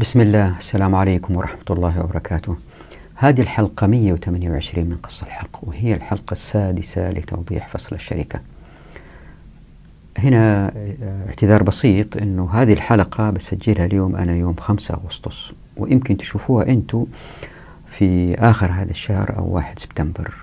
[0.00, 2.56] بسم الله السلام عليكم ورحمة الله وبركاته.
[3.14, 8.40] هذه الحلقة 128 من قص الحق وهي الحلقة السادسة لتوضيح فصل الشركة.
[10.18, 16.68] هنا آه، اعتذار بسيط أنه هذه الحلقة بسجلها اليوم أنا يوم 5 أغسطس ويمكن تشوفوها
[16.68, 17.06] أنتم
[17.86, 20.34] في آخر هذا الشهر أو 1 سبتمبر.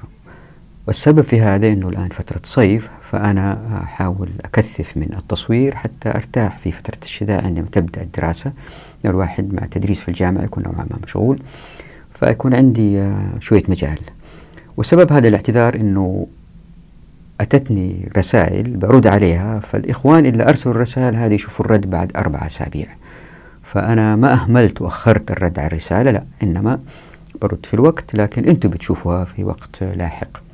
[0.87, 6.71] والسبب في هذا أنه الآن فترة صيف فأنا أحاول أكثف من التصوير حتى أرتاح في
[6.71, 8.51] فترة الشتاء عندما تبدأ الدراسة.
[9.05, 11.39] الواحد مع تدريس في الجامعة يكون نوعا ما مشغول
[12.19, 13.99] فيكون عندي آه، شوية مجال.
[14.77, 16.27] وسبب هذا الاعتذار أنه
[17.41, 22.87] أتتني رسائل برد عليها فالإخوان اللي أرسلوا الرسائل هذه يشوفوا الرد بعد أربع أسابيع.
[23.63, 26.79] فأنا ما أهملت وأخرت الرد على الرسالة لا إنما
[27.41, 30.46] برد في الوقت لكن أنتم بتشوفوها في وقت لاحق.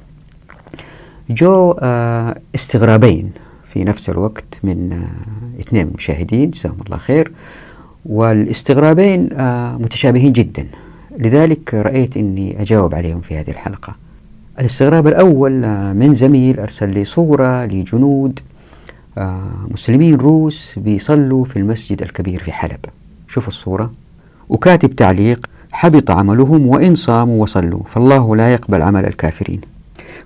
[1.34, 3.32] جو آه، استغرابين
[3.74, 7.32] في نفس الوقت من آه، اثنين مشاهدين جزاهم الله خير.
[8.06, 10.68] والاستغرابين آه، متشابهين جدا.
[11.20, 13.96] لذلك رأيت أني أجاوب عليهم في هذه الحلقة.
[14.60, 15.52] الاستغراب الأول
[15.94, 18.40] من زميل أرسل لي صورة لجنود
[19.72, 22.80] مسلمين روس بيصلوا في المسجد الكبير في حلب.
[23.28, 23.92] شوف الصورة.
[24.50, 29.73] وكاتب تعليق حبط عملهم وإن صاموا وصلوا فالله لا يقبل عمل الكافرين.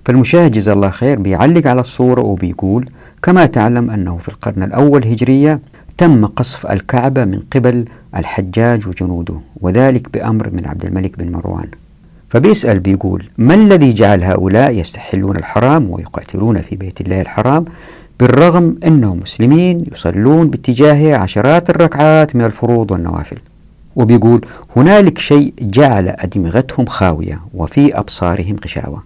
[0.04, 2.90] فالمشاهد جزاه الله خير بيعلق على الصورة وبيقول
[3.22, 5.60] كما تعلم أنه في القرن الأول هجرية
[5.98, 7.84] تم قصف الكعبة من قبل
[8.16, 11.68] الحجاج وجنوده وذلك بأمر من عبد الملك بن مروان.
[12.30, 17.64] فبيسأل بيقول ما الذي جعل هؤلاء يستحلون الحرام ويقاتلون في بيت الله الحرام
[18.20, 23.36] بالرغم أنهم مسلمين يصلون باتجاهه عشرات الركعات من الفروض والنوافل؟
[23.96, 24.44] وبيقول
[24.76, 29.02] هنالك شيء جعل أدمغتهم خاوية وفي أبصارهم غشاوة.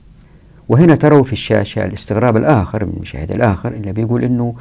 [0.68, 4.54] وهنا تروا في الشاشة الاستغراب الآخر من المشاهد الآخر اللي بيقول أنه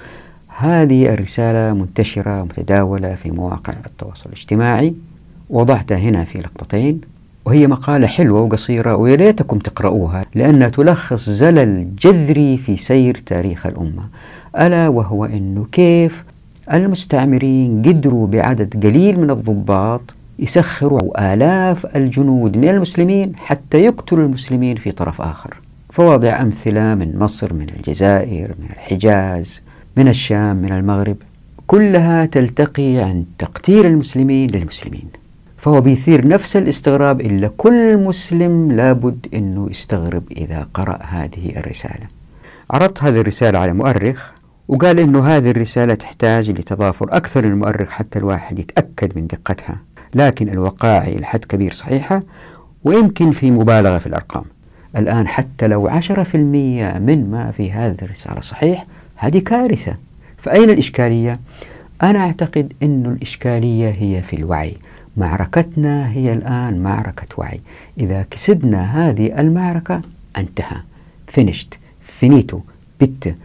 [0.47, 4.94] هذه الرسالة منتشرة متداولة في مواقع التواصل الاجتماعي.
[5.49, 7.02] وضعتها هنا في لقطتين
[7.45, 14.03] وهي مقالة حلوة وقصيرة ويا ريتكم تقرؤوها لأنها تلخص زلل جذري في سير تاريخ الأمة.
[14.59, 16.23] ألا وهو أنه كيف
[16.73, 20.01] المستعمرين قدروا بعدد قليل من الضباط
[20.40, 25.60] يسخروا آلاف الجنود من المسلمين حتى يقتلوا المسلمين في طرف آخر.
[25.91, 29.62] فواضع أمثلة من مصر من الجزائر من الحجاز
[29.97, 31.18] من الشام من المغرب
[31.68, 35.07] كلها تلتقي عند تقتيل المسلمين للمسلمين.
[35.57, 42.08] فهو بيثير نفس الاستغراب إلا كل مسلم لابد أنه يستغرب إذا قرأ هذه الرسالة.
[42.72, 44.31] عرضت هذه الرسالة على مؤرخ
[44.68, 49.75] وقال أنه هذه الرسالة تحتاج لتضافر أكثر من حتى الواحد يتأكد من دقتها.
[50.16, 52.19] لكن الوقائع إلى حد كبير صحيحة
[52.84, 54.44] ويمكن في مبالغة في الأرقام.
[54.97, 58.85] الآن حتى لو عشرة في المية من ما في هذه الرسالة صحيح
[59.16, 59.94] هذه كارثة.
[60.38, 61.40] فأين الإشكالية؟
[62.03, 64.78] أنا أعتقد أن الإشكالية هي في الوعي.
[65.18, 67.62] معركتنا هي الآن معركة وعي.
[68.00, 70.02] إذا كسبنا هذه المعركة
[70.38, 70.78] انتهى.
[71.28, 71.74] Finished.
[72.02, 72.59] Finito.
[73.02, 73.35] بت.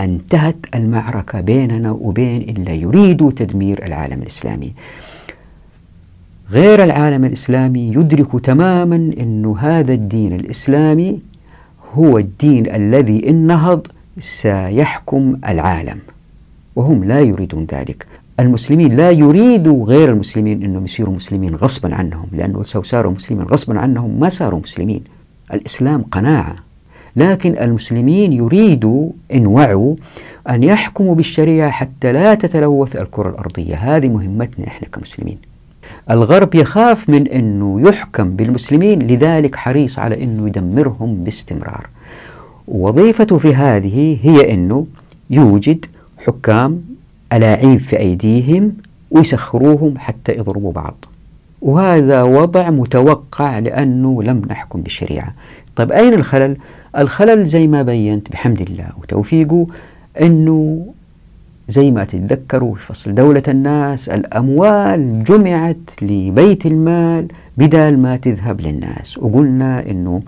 [0.00, 4.72] انتهت المعركة بيننا وبين اللي يريدوا تدمير العالم الإسلامي.
[6.54, 11.18] غير العالم الإسلامي يدرك تماما أن هذا الدين الإسلامي
[11.94, 13.86] هو الدين الذي إن نهض
[14.18, 15.98] سيحكم العالم
[16.76, 18.06] وهم لا يريدون ذلك.
[18.40, 23.78] المسلمين لا يريدوا غير المسلمين أنهم يصيروا مسلمين غصبا عنهم لأنه لو صاروا مسلمين غصبا
[23.78, 25.04] عنهم ما صاروا مسلمين.
[25.54, 26.56] الإسلام قناعة
[27.16, 29.94] لكن المسلمين يريدوا إن وعوا
[30.48, 33.74] أن يحكموا بالشريعة حتى لا تتلوث الكرة الأرضية.
[33.74, 35.53] هذه مهمتنا إحنا كمسلمين.
[36.10, 41.86] الغرب يخاف من أنه يحكم بالمسلمين لذلك حريص على أنه يدمرهم باستمرار.
[42.68, 44.86] وظيفته في هذه هي أنه
[45.30, 45.86] يوجد
[46.18, 46.82] حكام
[47.32, 48.72] ألاعيب في أيديهم
[49.10, 51.04] ويسخروهم حتى يضربوا بعض.
[51.62, 55.32] وهذا وضع متوقع لأنه لم نحكم بالشريعة.
[55.76, 56.56] طيب أين الخلل؟
[56.98, 59.66] الخلل زي ما بينت بحمد الله وتوفيقه
[60.20, 60.86] أنه
[61.68, 67.28] زي ما تتذكروا في فصل دولة الناس الأموال جمعت لبيت المال
[67.58, 70.20] بدال ما تذهب للناس وقلنا أنه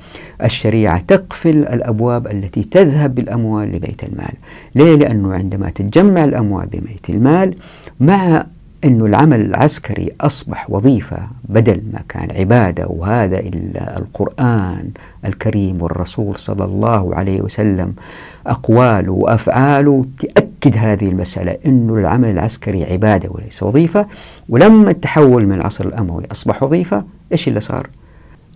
[0.45, 4.33] الشريعة تقفل الأبواب التي تذهب بالأموال لبيت المال
[4.75, 7.55] ليه؟ لأنه عندما تتجمع الأموال ببيت المال
[8.01, 8.47] مع
[8.87, 11.19] أن العمل العسكري أصبح وظيفة
[11.49, 14.91] بدل ما كان عبادة وهذا إلا القرآن
[15.25, 17.93] الكريم والرسول صلى الله عليه وسلم.
[18.47, 24.07] أقواله وأفعاله تأكد هذه المسألة أن العمل العسكري عبادة وليس وظيفة.
[24.49, 27.89] ولما تحول من العصر الأموي أصبح وظيفة إيش اللي صار؟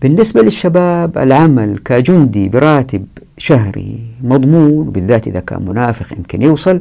[0.02, 3.06] بالنسبة للشباب العمل كجندي براتب
[3.38, 6.80] شهري مضمون بالذات إذا كان منافق يمكن يوصل.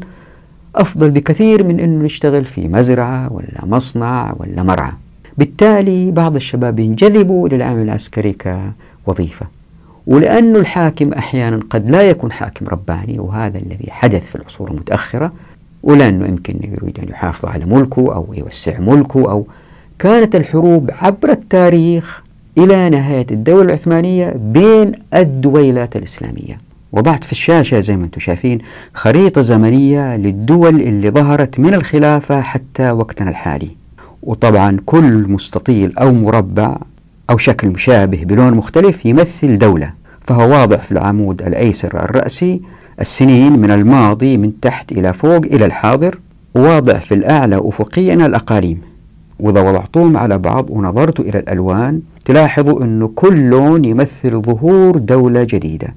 [0.76, 4.92] أفضل بكثير من أنه يشتغل في مزرعة ولا مصنع ولا مرعى.
[5.38, 8.36] بالتالي بعض الشباب ينجذبوا للعمل العسكري
[9.06, 9.46] كوظيفة.
[10.08, 15.32] ولأن الحاكم أحيانا قد لا يكون حاكم رباني وهذا الذي حدث في العصور المتأخرة
[15.84, 19.46] ولأنه يمكن يريد أن يحافظ على ملكه أو يوسع ملكه أو
[20.00, 22.24] كانت الحروب عبر التاريخ
[22.58, 26.58] إلى نهاية الدولة العثمانية بين الدويلات الإسلامية.
[26.92, 28.60] وضعت في الشاشة زي ما أنتم شايفين
[28.94, 33.70] خريطة زمنية للدول اللي ظهرت من الخلافة حتى وقتنا الحالي.
[34.24, 36.78] وطبعا كل مستطيل أو مربع
[37.30, 39.94] أو شكل مشابه بلون مختلف يمثل دولة.
[40.22, 42.62] فهو واضح في العمود الأيسر الرأسي
[43.02, 46.20] السنين من الماضي من تحت إلى فوق إلى الحاضر
[46.56, 48.82] وواضح في الأعلى أفقيا الأقاليم.
[49.40, 55.96] وإذا وضعتهم على بعض ونظرت إلى الألوان تلاحظوا أنه كل لون يمثل ظهور دولة جديدة.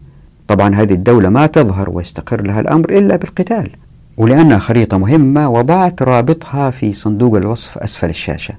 [0.48, 3.70] طبعا هذه الدولة ما تظهر ويستقر لها الأمر إلا بالقتال
[4.16, 8.54] ولأنها خريطة مهمة وضعت رابطها في صندوق الوصف أسفل الشاشة.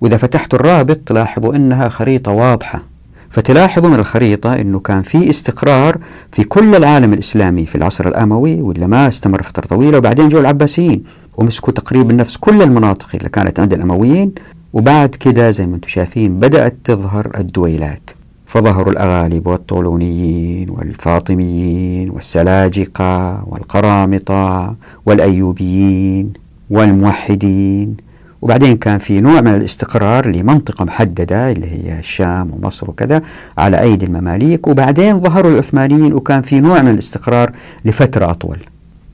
[0.00, 2.82] وإذا فتحت الرابط تلاحظوا أنها خريطة واضحة.
[3.30, 5.98] فتلاحظوا من الخريطة أنه كان في استقرار
[6.32, 11.04] في كل العالم الإسلامي في العصر الأموي ولا ما استمر فترة طويلة وبعدين جو العباسيين.
[11.36, 14.32] ومسكوا تقريبا نفس كل المناطق اللي كانت عند الأمويين.
[14.72, 18.10] وبعد كده زي ما أنتم شايفين بدأت تظهر الدويلات.
[18.50, 24.74] فظهروا الأغالب والطولونيين والفاطميين والسلاجقة والقرامطة
[25.06, 26.32] والأيوبيين
[26.70, 27.96] والموحدين.
[28.42, 33.22] وبعدين كان في نوع من الاستقرار لمنطقة محددة اللي هي الشام ومصر وكذا
[33.58, 34.66] على أيدي المماليك.
[34.66, 37.50] وبعدين ظهروا العثمانيين وكان في نوع من الاستقرار
[37.84, 38.58] لفترة أطول.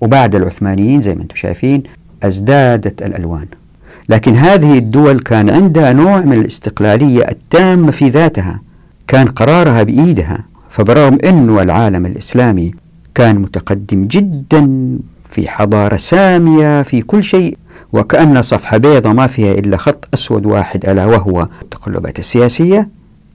[0.01, 1.83] وبعد العثمانيين زي ما أنتم شايفين
[2.23, 3.47] ازدادت الألوان.
[4.09, 8.61] لكن هذه الدول كان عندها نوع من الاستقلالية التامة في ذاتها.
[9.07, 12.75] كان قرارها بإيدها فبرغم أنه العالم الإسلامي
[13.15, 14.99] كان متقدم جدا
[15.31, 17.59] في حضارة سامية في كل شيء
[17.93, 22.89] وكأن صفحة بيضاء ما فيها إلا خط أسود واحد ألا وهو التقلبات السياسية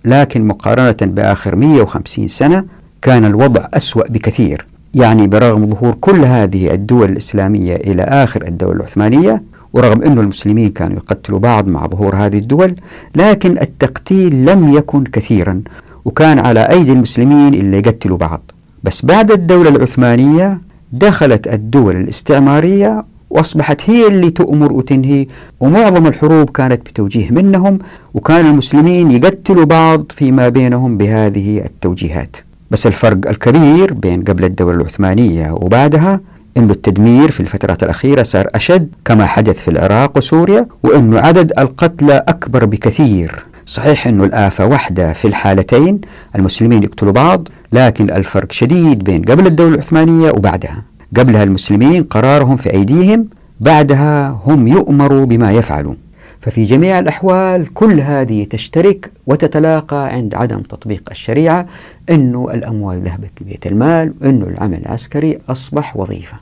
[0.06, 2.65] لكن مقارنة بآخر 150 سنة
[3.01, 4.65] كان الوضع أسوأ بكثير.
[4.94, 10.97] يعني برغم ظهور كل هذه الدول الإسلامية إلى آخر الدولة العثمانية ورغم أن المسلمين كانوا
[10.97, 12.75] يقتلوا بعض مع ظهور هذه الدول
[13.15, 15.62] لكن التقتيل لم يكن كثيرا
[16.06, 18.41] وكان على أيدي المسلمين اللي يقتلوا بعض.
[18.83, 20.57] بس بعد الدولة العثمانية
[20.94, 25.27] دخلت الدول الاستعمارية وأصبحت هي اللي تؤمر وتنهي
[25.59, 27.79] ومعظم الحروب كانت بتوجيه منهم
[28.13, 32.35] وكان المسلمين يقتلوا بعض فيما بينهم بهذه التوجيهات.
[32.71, 36.19] بس الفرق الكبير بين قبل الدولة العثمانية وبعدها
[36.57, 42.24] أن التدمير في الفترات الأخيرة صار أشد كما حدث في العراق وسوريا وأنه عدد القتلى
[42.27, 43.45] أكبر بكثير.
[43.65, 46.01] صحيح أنه الآفة واحدة في الحالتين
[46.36, 50.83] المسلمين يقتلوا بعض لكن الفرق شديد بين قبل الدولة العثمانية وبعدها.
[51.18, 53.27] قبلها المسلمين قرارهم في أيديهم
[53.59, 55.95] بعدها هم يؤمروا بما يفعلوا.
[56.42, 61.66] ففي جميع الأحوال كل هذه تشترك وتتلاقى عند عدم تطبيق الشريعة
[62.10, 66.38] أنه الأموال ذهبت لبيت المال وأنه العمل العسكري أصبح وظيفة.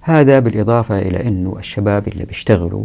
[0.00, 2.84] هذا بالإضافة إلى أنه الشباب اللي بيشتغلوا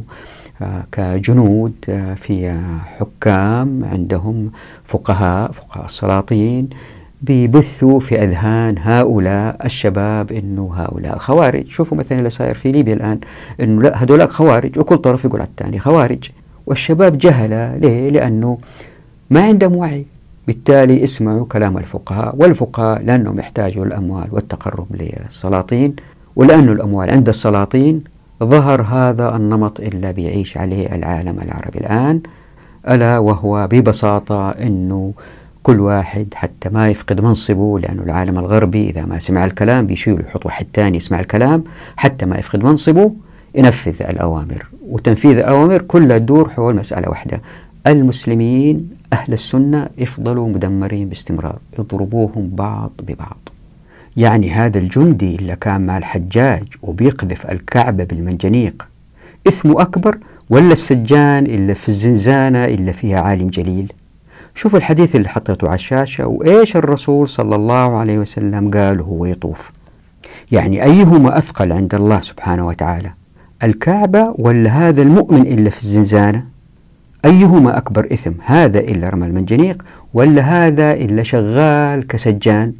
[0.61, 2.59] آه، كجنود آه، في
[2.99, 4.51] حكام عندهم
[4.85, 6.69] فقهاء فقهاء السلاطين
[7.21, 11.67] بيبثوا في أذهان هؤلاء الشباب أنه هؤلاء خوارج.
[11.67, 13.19] شوفوا مثلا اللي صاير في ليبيا الآن
[13.61, 16.31] أنه لا هذولاك خوارج وكل طرف يقول على الثاني خوارج.
[16.65, 18.57] والشباب جهلة ليه؟ لأنه
[19.29, 20.05] ما عندهم وعي.
[20.47, 25.95] بالتالي اسمعوا كلام الفقهاء والفقهاء لأنهم يحتاجوا الأموال والتقرب للسلاطين
[26.35, 27.99] ولأن الأموال عند السلاطين
[28.43, 32.21] ظهر هذا النمط إلا بيعيش عليه العالم العربي الآن.
[32.89, 35.13] ألا وهو ببساطة أنه
[35.63, 40.45] كل واحد حتى ما يفقد منصبه لأنه العالم الغربي إذا ما سمع الكلام بيشيل يحط
[40.45, 41.63] واحد ثاني يسمع الكلام
[41.97, 43.13] حتى ما يفقد منصبه
[43.55, 44.65] ينفذ الأوامر.
[44.91, 47.41] وتنفيذ الأوامر كلها تدور حول مسألة واحدة.
[47.87, 53.49] المسلمين أهل السنة يفضلوا مدمرين باستمرار يضربوهم بعض ببعض.
[54.17, 58.87] يعني هذا الجندي اللي كان مع الحجاج وبيقذف الكعبة بالمنجنيق
[59.47, 60.17] إثمه أكبر
[60.49, 63.93] ولا السجان اللي في الزنزانة اللي فيها عالم جليل؟
[64.55, 69.71] شوفوا الحديث اللي حطيته على الشاشة وإيش الرسول صلى الله عليه وسلم قال وهو يطوف
[70.51, 73.11] يعني أيهما أثقل عند الله سبحانه وتعالى؟
[73.63, 76.45] الكعبة ولا هذا المؤمن إلا في الزنزانة؟
[77.25, 82.73] أيهما أكبر إثم هذا إلا رمى المنجنيق ولا هذا إلا شغال كسجان؟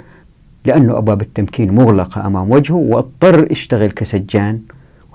[0.66, 4.60] لأنه أبواب التمكين مغلقة أمام وجهه واضطر يشتغل كسجان.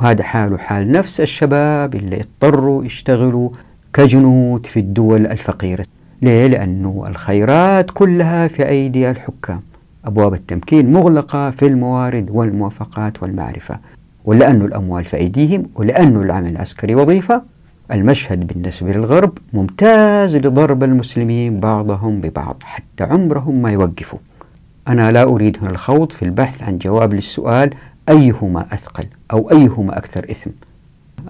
[0.00, 3.50] وهذا حاله حال نفس الشباب اللي اضطروا يشتغلوا
[3.92, 5.84] كجنود في الدول الفقيرة.
[6.22, 9.60] ليه؟ لأنه الخيرات كلها في أيدي الحكام.
[10.04, 13.78] أبواب التمكين مغلقة في الموارد والموافقات والمعرفة.
[14.26, 17.42] ولأن الأموال في أيديهم ولأن العمل العسكري وظيفة.
[17.92, 24.18] المشهد بالنسبة للغرب ممتاز لضرب المسلمين بعضهم ببعض حتى عمرهم ما يوقفوا.
[24.88, 27.70] أنا لا أريد هنا الخوض في البحث عن جواب للسؤال
[28.08, 30.50] أيهما أثقل أو أيهما أكثر إثم.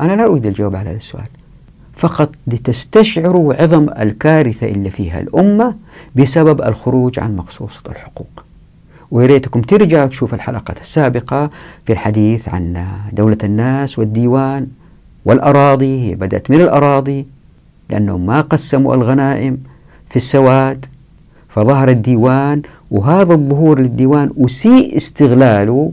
[0.00, 1.28] أنا لا أريد الجواب على هذا السؤال.
[1.92, 5.74] فقط لتستشعروا عظم الكارثة اللي فيها الأمة
[6.16, 8.45] بسبب الخروج عن مقصوصة الحقوق.
[9.16, 11.50] ويريتكم ترجعوا تشوفوا الحلقات السابقة
[11.86, 14.66] في الحديث عن دولة الناس والديوان
[15.24, 17.26] والأراضي هي بدأت من الأراضي
[17.90, 19.58] لأنهم ما قسموا الغنائم
[20.10, 20.86] في السواد
[21.48, 25.92] فظهر الديوان وهذا الظهور للديوان أسيء استغلاله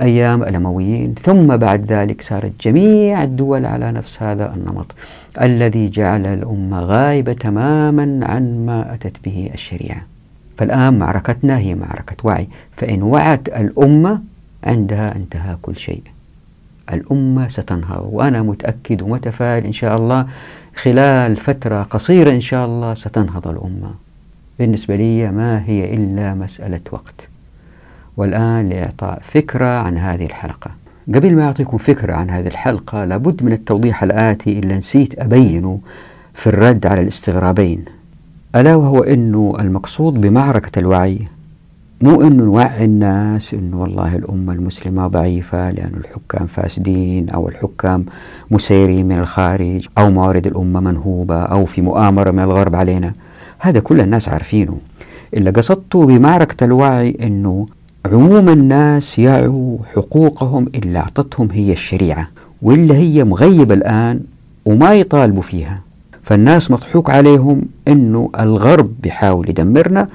[0.00, 1.14] أيام الأمويين.
[1.14, 4.86] ثم بعد ذلك صارت جميع الدول على نفس هذا النمط
[5.40, 10.13] الذي جعل الأمة غائبة تماما عن ما أتت به الشريعة.
[10.56, 12.48] فالآن معركتنا هي معركة وعي.
[12.72, 14.20] فإن وعت الأمة
[14.64, 16.02] عندها انتهى كل شيء.
[16.92, 20.26] الأمة ستنهض وأنا متأكد ومتفائل إن شاء الله
[20.76, 23.94] خلال فترة قصيرة إن شاء الله ستنهض الأمة.
[24.58, 27.28] بالنسبة لي ما هي إلا مسألة وقت.
[28.16, 30.70] والآن لإعطاء فكرة عن هذه الحلقة.
[31.14, 35.80] قبل ما أعطيكم فكرة عن هذه الحلقة لابد من التوضيح الآتي اللي نسيت أبينه
[36.34, 37.84] في الرد على الاستغرابين.
[38.54, 41.18] ألا وهو أنه المقصود بمعركة الوعي
[42.02, 48.04] مو أنه نوعي الناس أنه والله الأمة المسلمة ضعيفة لأن الحكام فاسدين أو الحكام
[48.50, 53.12] مسيرين من الخارج أو موارد الأمة منهوبة أو في مؤامرة من الغرب علينا.
[53.58, 54.78] هذا كل الناس عارفينه.
[55.36, 57.66] إلا قصدته بمعركة الوعي أنه
[58.06, 62.28] عموم الناس يعوا حقوقهم اللي أعطتهم هي الشريعة
[62.62, 64.20] واللي هي مغيبة الآن
[64.64, 65.83] وما يطالبوا فيها.
[66.24, 70.08] فالناس مضحوك عليهم أنه الغرب بيحاول يدمرنا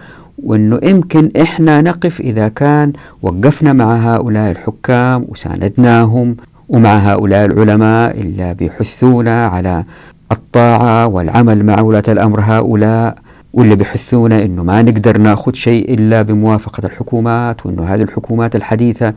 [0.44, 6.36] وأنه يمكن إحنا نقف إذا كان وقفنا مع هؤلاء الحكام وساندناهم
[6.70, 9.84] ومع هؤلاء العلماء اللي بيحثونا على
[10.32, 13.18] الطاعة والعمل مع ولاة الأمر هؤلاء
[13.54, 19.14] واللي بيحثونا إنه ما نقدر ناخذ شيء إلا بموافقة الحكومات وإنه هذه الحكومات الحديثة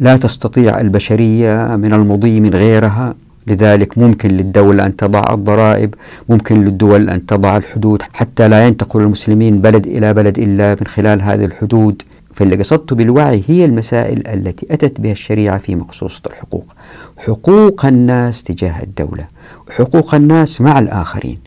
[0.00, 3.14] لا تستطيع البشرية من المضي من غيرها.
[3.46, 5.94] لذلك ممكن للدولة أن تضع الضرائب
[6.28, 11.22] ممكن للدول أن تضع الحدود حتى لا ينتقل المسلمين بلد إلى بلد إلا من خلال
[11.22, 12.02] هذه الحدود.
[12.34, 16.74] فاللي قصدت بالوعي هي المسائل التي أتت بها الشريعة في مقصوصة الحقوق.
[17.16, 19.26] حقوق الناس تجاه الدولة
[19.68, 21.38] وحقوق الناس مع الآخرين.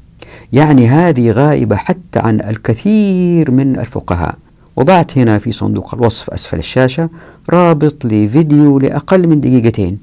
[0.54, 4.36] يعني هذه غائبة حتى عن الكثير من الفقهاء.
[4.76, 7.10] وضعت هنا في صندوق الوصف أسفل الشاشة
[7.50, 9.98] رابط لفيديو لأقل من دقيقتين.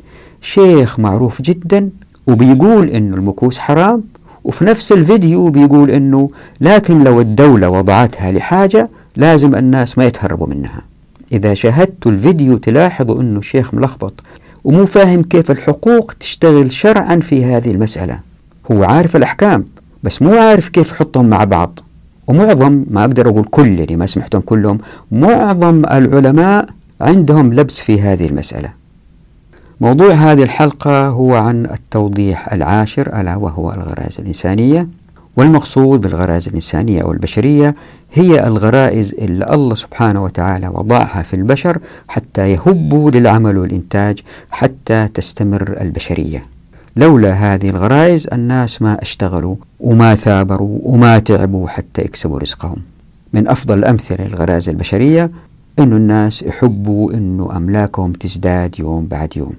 [0.45, 1.91] شيخ معروف جدا
[2.27, 4.03] وبيقول أنه المكوس حرام
[4.45, 6.29] وفي نفس الفيديو بيقول أنه
[6.61, 10.83] لكن لو الدولة وضعتها لحاجة لازم الناس ما يتهربوا منها.
[11.33, 14.15] إذا شاهدتوا الفيديو تلاحظوا أنه الشيخ ملخبط
[14.65, 18.19] ومو فاهم كيف الحقوق تشتغل شرعا في هذه المسألة.
[18.73, 19.65] هو عارف الأحكام
[20.03, 21.81] بس مو عارف كيف يحطهم مع بعض.
[22.27, 24.79] ومعظم ما أقدر أقول كل اللي ما سمعتهم كلهم
[25.13, 26.69] معظم العلماء
[27.01, 28.84] عندهم لبس في هذه المسألة.
[29.81, 34.89] موضوع هذه الحلقة هو عن التوضيح العاشر ألا وهو الغرائز الإنسانية.
[35.37, 37.75] والمقصود بالغرائز الإنسانية أو البشرية
[38.13, 41.79] هي الغرائز اللي الله سبحانه وتعالى وضعها في البشر
[42.09, 44.19] حتى يهبوا للعمل والإنتاج
[44.51, 46.47] حتى تستمر البشرية.
[46.97, 52.77] لولا هذه الغرائز الناس ما اشتغلوا وما ثابروا وما تعبوا حتى يكسبوا رزقهم.
[53.33, 55.31] من أفضل الأمثلة للغرائز البشرية
[55.79, 59.55] أن الناس يحبوا أن أملاكهم تزداد يوم بعد يوم.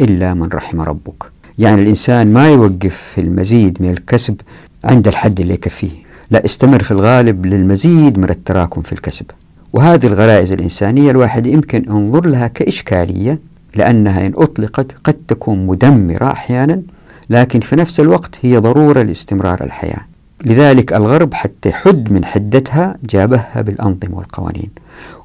[0.00, 1.24] إلا من رحم ربك.
[1.58, 4.40] يعني الإنسان ما يوقف في المزيد من الكسب
[4.84, 5.90] عند الحد اللي يكفيه.
[6.30, 9.26] لا استمر في الغالب للمزيد من التراكم في الكسب.
[9.72, 13.38] وهذه الغرائز الإنسانية الواحد يمكن ينظر لها كإشكالية
[13.76, 16.82] لأنها إن أطلقت قد تكون مدمرة أحيانا
[17.30, 20.00] لكن في نفس الوقت هي ضرورة لاستمرار الحياة.
[20.44, 24.70] لذلك الغرب حتى يحد من حدتها جابها بالأنظمة والقوانين.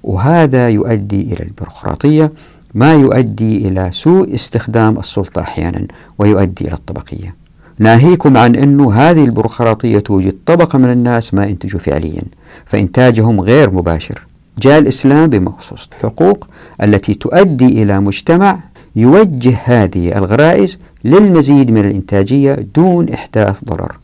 [0.04, 2.30] وهذا يؤدي إلى البيروقراطية
[2.76, 5.88] ما يؤدي إلى سوء استخدام السلطة أحيانا
[6.20, 7.36] ويؤدي إلى الطبقية.
[7.80, 12.22] ناهيكم عن أنه هذه البيروقراطية توجد طبقة من الناس ما ينتجوا فعليا
[12.66, 14.22] فإنتاجهم غير مباشر.
[14.60, 16.48] جاء الإسلام بمخصوص الحقوق
[16.84, 18.60] التي تؤدي إلى مجتمع
[18.96, 23.96] يوجه هذه الغرائز للمزيد من الإنتاجية دون إحداث ضرر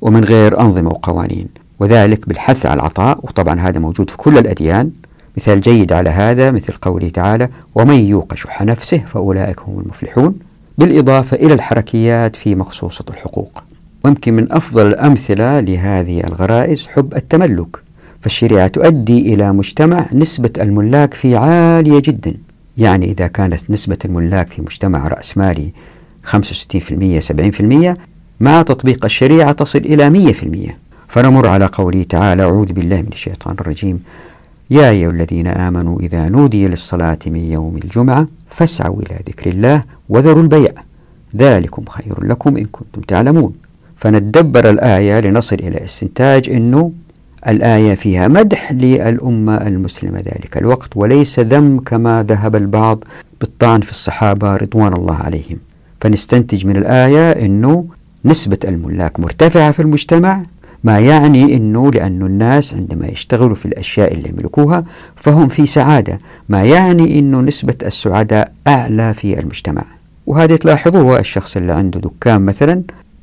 [0.00, 1.48] ومن غير أنظمة وقوانين
[1.80, 3.18] وذلك بالحث على العطاء.
[3.22, 4.90] وطبعا هذا موجود في كل الأديان.
[5.36, 10.34] مثال جيد على هذا مثل قوله تعالى ومن يوق شح نفسه فأولئك هم المفلحون
[10.78, 13.62] بالإضافة إلى الحركيات في مخصوصة الحقوق.
[14.04, 17.76] ويمكن من أفضل الأمثلة لهذه الغرائز حب التملك
[18.20, 22.34] فالشريعة تؤدي إلى مجتمع نسبة الملاك فيه عالية جدا.
[22.78, 25.70] يعني إذا كانت نسبة الملاك في مجتمع رأسمالي
[26.24, 26.34] 65%
[27.20, 27.96] 70%
[28.40, 30.78] مع تطبيق الشريعة تصل إلى مية في المية.
[31.08, 34.00] فنمر على قوله تعالى أعوذ بالله من الشيطان الرجيم
[34.70, 40.42] يا أيها الذين آمنوا إذا نودي للصلاة من يوم الجمعة فاسعوا إلى ذكر الله وذروا
[40.42, 40.70] البيع.
[41.36, 43.52] ذلكم خير لكم إن كنتم تعلمون.
[43.96, 46.92] فنتدبر الآية لنصل إلى استنتاج أنه
[47.48, 53.04] الآية فيها مدح للأمة المسلمة ذلك الوقت وليس ذم كما ذهب البعض
[53.40, 55.58] بالطعن في الصحابة رضوان الله عليهم.
[56.00, 57.84] فنستنتج من الآية أنه
[58.24, 60.42] نسبة الملاك مرتفعة في المجتمع
[60.86, 64.84] ما يعني أنه لأن الناس عندما يشتغلوا في الأشياء اللي يملكوها
[65.16, 69.84] فهم في سعادة ما يعني أنه نسبة السعداء أعلى في المجتمع.
[70.26, 72.82] وهذا تلاحظوه الشخص اللي عنده دكان مثلا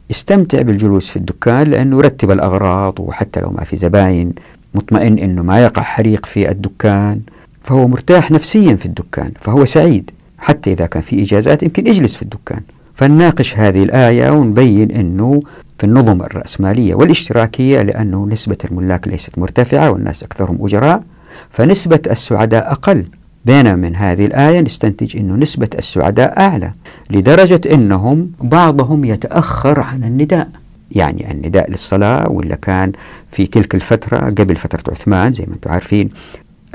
[0.10, 4.34] يستمتع بالجلوس في الدكان لأنه يرتب الأغراض وحتى لو ما في زباين
[4.76, 7.20] مطمئن أنه ما يقع حريق في الدكان.
[7.64, 12.22] فهو مرتاح نفسيا في الدكان فهو سعيد حتى إذا كان في إجازات يمكن يجلس في
[12.22, 12.62] الدكان.
[12.96, 15.42] فنناقش هذه الآية ونبين أنه
[15.84, 21.04] في النظم الرأسمالية والاشتراكية لأنه نسبة الملاك ليست مرتفعة والناس أكثرهم أجراء
[21.50, 23.06] فنسبة السعداء أقل.
[23.46, 26.72] بينما من هذه الآية نستنتج أن نسبة السعداء أعلى
[27.10, 30.50] لدرجة أنهم بعضهم يتأخر عن النداء.
[30.92, 32.92] يعني النداء للصلاة ولا كان
[33.32, 36.10] في تلك الفترة قبل فترة عثمان؟ زي ما أنتم عارفين.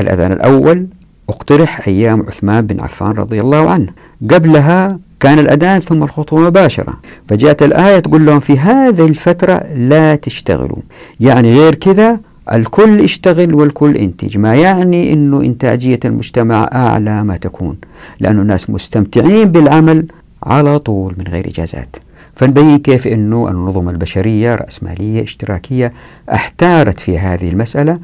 [0.00, 0.86] الأذان الأول
[1.28, 3.92] اقترح أيام عثمان بن عفان رضي الله عنه.
[4.30, 6.94] قبلها كان الأذان ثم الخطوة مباشرة.
[7.28, 10.78] فجاءت الآية تقول لهم في هذه الفترة لا تشتغلوا.
[11.20, 12.20] يعني غير كذا
[12.52, 14.38] الكل يشتغل والكل ينتج.
[14.38, 17.78] ما يعني أنه إنتاجية المجتمع أعلى ما تكون.
[18.20, 20.06] لأن الناس مستمتعين بالعمل
[20.42, 21.96] على طول من غير إجازات.
[22.36, 25.92] فنبين كيف أنه النظم البشرية رأسمالية اشتراكية
[26.32, 27.94] احتارت في هذه المسألة.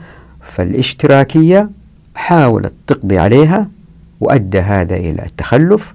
[0.42, 1.71] فالاشتراكية
[2.14, 3.68] حاولت تقضي عليها
[4.21, 5.94] وأدى هذا إلى التخلف.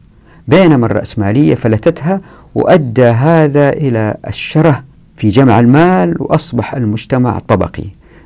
[0.49, 2.21] بينما الرأسمالية فلتتها
[2.55, 4.83] وأدى هذا إلى الشره
[5.17, 7.83] في جمع المال وأصبح المجتمع طبقي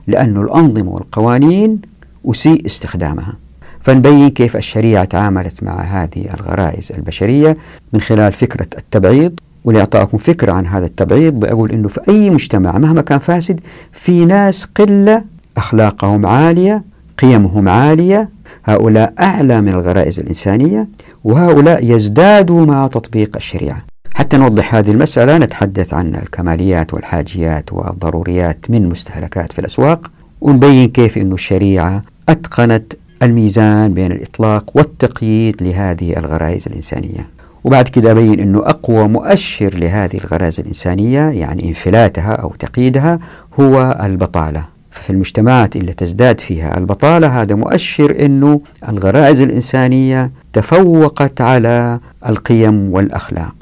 [0.07, 1.81] لأن الأنظمة والقوانين
[2.25, 3.33] أسيء استخدامها.
[3.81, 7.55] فنبين كيف الشريعة تعاملت مع هذه الغرائز البشرية
[7.93, 13.01] من خلال فكرة التبعيض ولإعطائكم فكرة عن هذا التبعيض بقول أنه في أي مجتمع مهما
[13.01, 13.59] كان فاسد
[13.91, 15.21] في ناس قلة
[15.57, 16.83] أخلاقهم عالية
[17.17, 18.29] قيمهم عالية
[18.65, 20.87] هؤلاء أعلى من الغرائز الإنسانية
[21.23, 23.79] وهؤلاء يزدادوا مع تطبيق الشريعة.
[24.13, 31.17] حتى نوضح هذه المسألة نتحدث عن الكماليات والحاجيات والضروريات من مستهلكات في الأسواق ونبين كيف
[31.17, 37.27] أن الشريعة أتقنت الميزان بين الإطلاق والتقييد لهذه الغرائز الإنسانية.
[37.63, 43.17] وبعد كده أبين أنه أقوى مؤشر لهذه الغرائز الإنسانية يعني انفلاتها أو تقييدها
[43.59, 44.63] هو البطالة.
[44.93, 53.55] ففي المجتمعات اللي تزداد فيها البطالة هذا مؤشر أنه الغرائز الإنسانية تفوقت على القيم والأخلاق.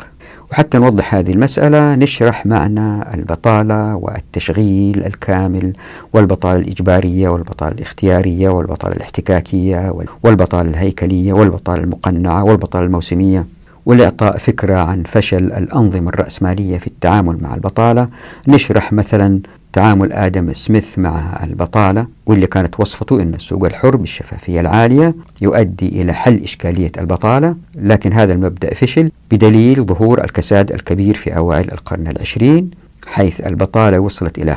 [0.52, 5.74] وحتى نوضح هذه المسألة نشرح معنى البطالة والتشغيل الكامل
[6.14, 13.46] والبطالة الإجبارية والبطالة الاختيارية والبطالة الاحتكاكية والبطالة الهيكلية والبطالة المقنعة والبطالة الموسمية
[13.86, 18.08] ولإعطاء فكرة عن فشل الأنظمة الرأسمالية في التعامل مع البطالة.
[18.48, 19.40] نشرح مثلا
[19.74, 26.14] تعامل آدم سميث مع البطالة واللي كانت وصفته أن السوق الحر بالشفافية العالية يؤدي إلى
[26.14, 32.72] حل إشكالية البطالة لكن هذا المبدأ فشل بدليل ظهور الكساد الكبير في أوائل القرن العشرين
[33.08, 34.56] حيث البطالة وصلت إلى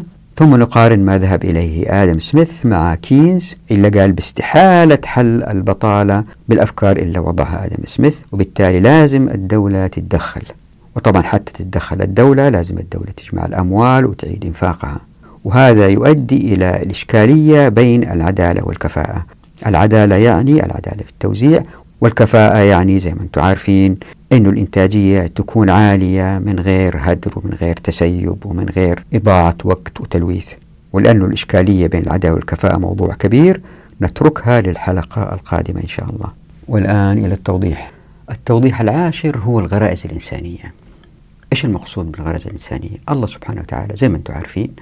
[0.00, 0.04] 25%
[0.36, 6.96] ثم نقارن ما ذهب إليه آدم سميث مع كينز إلا قال باستحالة حل البطالة بالأفكار
[6.96, 10.42] اللي وضعها آدم سميث وبالتالي لازم الدولة تتدخل.
[10.96, 15.00] وطبعا حتى تتدخل الدولة لازم الدولة تجمع الأموال وتعيد إنفاقها.
[15.44, 19.24] وهذا يؤدي إلى الإشكالية بين العدالة والكفاءة.
[19.66, 21.62] العدالة يعني العدالة في التوزيع
[22.00, 23.94] والكفاءة يعني زي ما أنتم عارفين
[24.32, 30.52] أن الإنتاجية تكون عالية من غير هدر ومن غير تسيب ومن غير إضاعة وقت وتلويث.
[30.92, 33.60] ولأن الإشكالية بين العدالة والكفاءة موضوع كبير
[34.02, 36.28] نتركها للحلقة القادمة إن شاء الله.
[36.68, 37.92] والآن إلى التوضيح.
[38.30, 40.83] التوضيح العاشر هو الغرائز الإنسانية.
[41.54, 44.72] إيش المقصود بالغرائز الإنسانية؟ الله سبحانه وتعالى زي ما أنتم عارفين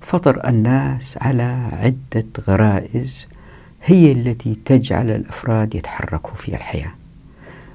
[0.00, 3.26] فطر الناس على عدة غرائز
[3.82, 6.90] هي التي تجعل الأفراد يتحركوا في الحياة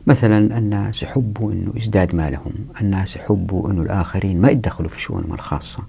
[0.07, 5.83] مثلا الناس يحبوا أنه يزداد مالهم الناس يحبوا أنه الآخرين ما يتدخلوا في شؤونهم الخاصة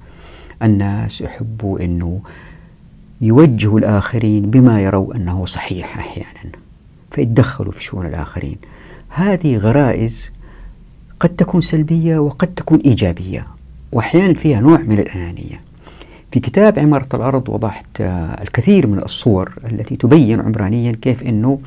[0.62, 2.20] الناس يحبوا أنه
[3.20, 6.52] يوجهوا الآخرين بما يروا أنه صحيح أحيانا
[7.10, 8.56] فيتدخلوا في شؤون الآخرين
[9.08, 10.30] هذه غرائز
[11.20, 13.46] قد تكون سلبية وقد تكون إيجابية
[13.92, 15.60] وأحيانا فيها نوع من الأنانية.
[16.32, 18.00] في كتاب عمارة الأرض وضحت
[18.42, 21.58] الكثير من الصور التي تبين عمرانيا كيف أنه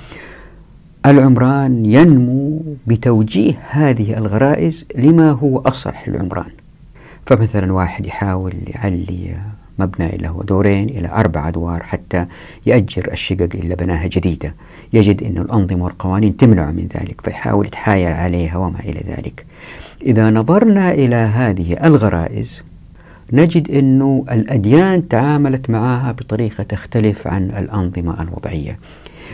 [1.06, 6.52] العمران ينمو بتوجيه هذه الغرائز لما هو أصلح للعمران.
[7.26, 9.36] فمثلا واحد يحاول يعلي
[9.80, 12.26] مبنى له دورين إلى أربع أدوار حتى
[12.66, 14.56] يأجر الشقق اللي بناها جديدة.
[14.94, 19.46] يجد أن الأنظمة والقوانين تمنع من ذلك فيحاول يتحايل عليها وما إلى ذلك.
[20.06, 22.64] إذا نظرنا إلى هذه الغرائز
[23.34, 28.80] نجد أن الأديان تعاملت معها بطريقة تختلف عن الأنظمة الوضعية.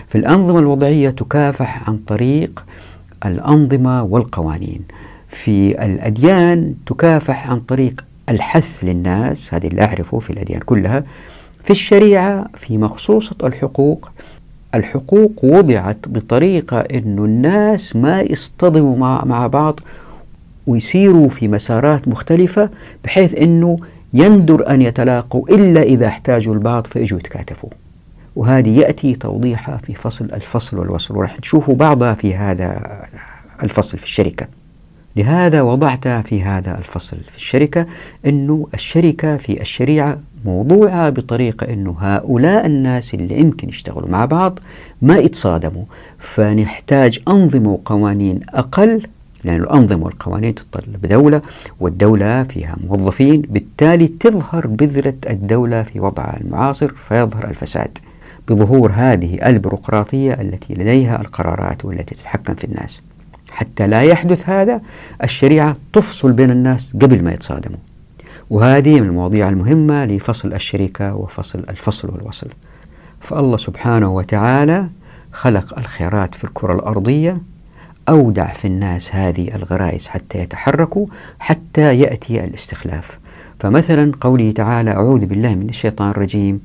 [0.07, 2.65] في الأنظمة الوضعية تكافح عن طريق
[3.25, 4.81] الأنظمة والقوانين.
[5.29, 11.03] في الأديان تكافح عن طريق الحث للناس هذه اللي أعرفه في الأديان كلها
[11.63, 14.11] في الشريعة في مخصوصة الحقوق.
[14.75, 19.79] الحقوق وضعت بطريقة أن الناس ما يصطدموا مع, مع بعض
[20.67, 22.69] ويسيروا في مسارات مختلفة
[23.03, 23.77] بحيث أنه
[24.13, 27.69] يندر أن يتلاقوا إلا إذا احتاجوا البعض فيجوا يتكاتفوا.
[28.35, 31.17] وهذه يأتي توضيحها في فصل الفصل والوصل.
[31.17, 32.81] وراح تشوفوا بعضها في هذا
[33.63, 34.58] الفصل في الشركة.
[35.19, 37.85] لهذا وضعت في هذا الفصل في الشركة
[38.25, 44.59] أنه الشركة في الشريعة موضوعة بطريقة أنه هؤلاء الناس اللي يمكن يشتغلوا مع بعض
[45.01, 45.83] ما يتصادموا
[46.19, 49.01] فنحتاج أنظمة وقوانين أقل
[49.43, 51.41] لأن الأنظمة والقوانين تتطلب دولة
[51.79, 57.97] والدولة فيها موظفين بالتالي تظهر بذرة الدولة في وضعها المعاصر فيظهر الفساد
[58.49, 63.01] بظهور هذه البيروقراطية التي لديها القرارات والتي تتحكم في الناس.
[63.59, 64.81] حتى لا يحدث هذا
[65.23, 67.77] الشريعة تفصل بين الناس قبل ما يتصادموا.
[68.49, 72.47] وهذه من المواضيع المهمة لفصل الشركة وفصل الفصل والوصل.
[73.21, 74.87] فالله سبحانه وتعالى
[75.31, 77.37] خلق الخيرات في الكرة الأرضية
[78.09, 81.05] أودع في الناس هذه الغرائز حتى يتحركوا
[81.39, 83.19] حتى يأتي الاستخلاف.
[83.59, 86.61] فمثلا قوله تعالى أعوذ بالله من الشيطان الرجيم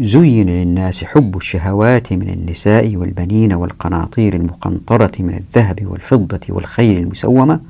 [0.00, 7.60] زين للناس حب الشهوات من النساء والبنين والقناطير المقنطرة من الذهب والفضة والخيل المسومة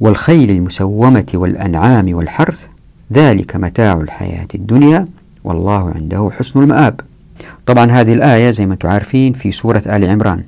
[0.00, 2.66] والخيل المسومة والأنعام والحرث.
[3.12, 5.04] ذلك متاع الحياة الدنيا.
[5.44, 7.00] والله عنده حسن المآب.
[7.66, 10.42] طبعا هذه الآية زي ما أنتم عارفين في سورة آل عمران.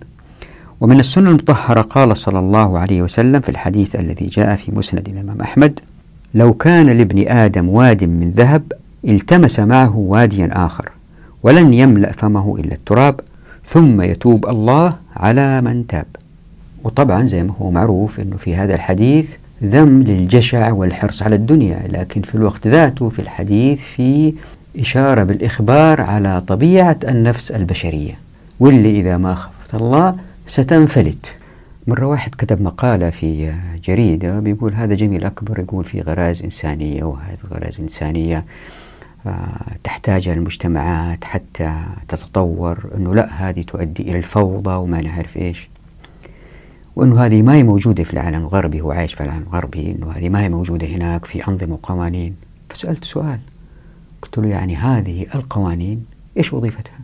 [0.81, 5.41] ومن السنة المطهرة قال صلى الله عليه وسلم في الحديث الذي جاء في مسند الإمام
[5.41, 5.81] أحمد
[6.35, 8.73] لو كان لابن آدم واد من ذهب
[9.05, 10.93] التمس معه واديا آخر.
[11.43, 13.21] ولن يملأ فمه إلا التراب
[13.67, 16.07] ثم يتوب الله على من تاب.
[16.85, 22.23] وطبعا زي ما هو معروف أنه في هذا الحديث ذم للجشع والحرص على الدنيا لكن
[22.23, 24.35] في الوقت ذاته في الحديث في
[24.81, 28.19] إشارة بالإخبار على طبيعة النفس البشرية
[28.61, 31.33] واللي إذا ما خفت الله ستنفلت.
[31.87, 33.53] مرة واحد كتب مقالة في
[33.85, 38.45] جريدة بيقول هذا جميل أكبر يقول في غرائز إنسانية وهذه غرائز إنسانية.
[39.85, 45.69] تحتاجها المجتمعات حتى تتطور أنه لا هذه تؤدي إلى الفوضى وما نعرف إيش.
[46.97, 50.29] وأنه هذه ما هي موجودة في العالم الغربي هو عايش في العالم الغربي أنه هذه
[50.29, 52.37] ما هي موجودة هناك في أنظمة وقوانين.
[52.69, 53.39] فسألت سؤال
[54.23, 56.07] قلت له يعني هذه القوانين
[56.37, 56.99] إيش وظيفتها؟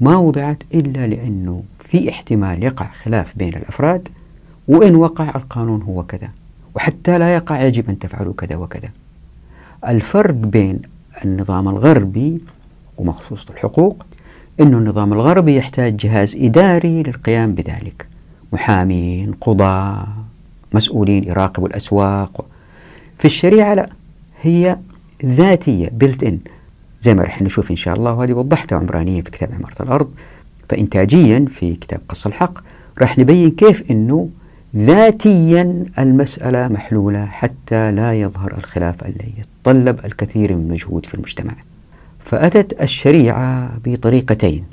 [0.00, 4.08] ما وضعت إلا لأنه في احتمال يقع خلاف بين الأفراد
[4.68, 6.28] وإن وقع القانون هو كذا
[6.74, 8.88] وحتى لا يقع يجب أن تفعلوا كذا وكذا.
[9.88, 10.82] الفرق بين
[11.24, 12.40] النظام الغربي
[12.98, 14.04] ومخصوص الحقوق
[14.60, 18.06] أن النظام الغربي يحتاج جهاز إداري للقيام بذلك.
[18.52, 20.06] محامين قضاة
[20.72, 22.44] مسؤولين يراقبوا الأسواق
[23.18, 23.88] في الشريعة لا
[24.42, 24.78] هي
[25.24, 26.38] ذاتية بلت إن
[27.00, 30.10] زي ما رح نشوف إن شاء الله وهذه وضحتها عمرانيا في كتاب عمارة الأرض.
[30.68, 32.58] فإنتاجيا في كتاب قص الحق
[33.00, 34.28] راح نبين كيف أنه
[34.76, 41.52] ذاتيا المسألة محلولة حتى لا يظهر الخلاف الذي يتطلب الكثير من المجهود في المجتمع.
[42.18, 44.64] فأتت الشريعة بطريقتين.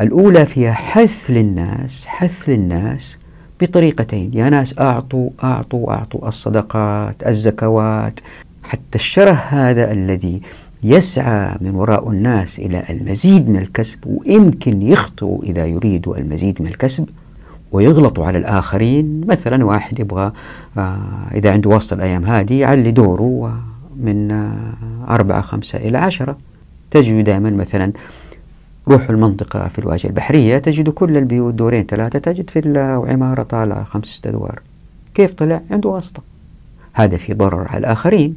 [0.00, 3.18] الأولى فيها حث للناس حث للناس
[3.60, 4.30] بطريقتين.
[4.34, 8.20] يا ناس أعطوا أعطوا أعطوا الصدقات الزكوات.
[8.62, 10.40] حتى الشره هذا الذي
[10.82, 17.08] يسعى من وراء الناس إلى المزيد من الكسب ويمكن يخطئوا إذا يريدوا المزيد من الكسب
[17.72, 19.26] ويغلطوا على الآخرين.
[19.26, 20.32] مثلا واحد يبغى
[20.78, 20.98] آه
[21.34, 23.69] إذا عنده واسطة الأيام هذه يعلي دوره
[24.00, 24.74] من آه
[25.08, 26.38] أربعة خمسة إلى عشرة.
[26.90, 27.92] تجد دائما مثلا
[28.88, 34.04] روح المنطقة في الواجهة البحرية تجد كل البيوت دورين ثلاثة تجد في وعمارة طالعة خمس
[34.06, 34.60] ست أدوار.
[35.14, 36.22] كيف طلع؟ عنده واسطة.
[36.92, 38.36] هذا في ضرر على الآخرين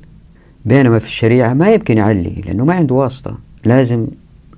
[0.66, 3.38] بينما في الشريعة ما يمكن يعلي لأنه ما عنده واسطة.
[3.66, 4.08] لازم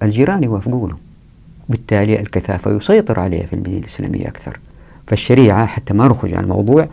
[0.03, 0.95] الجيران يوافقوا له.
[1.69, 4.59] بالتالي الكثافة يسيطر عليها في المدينة الإسلامية أكثر.
[5.07, 6.87] فالشريعة حتى ما نخرج عن الموضوع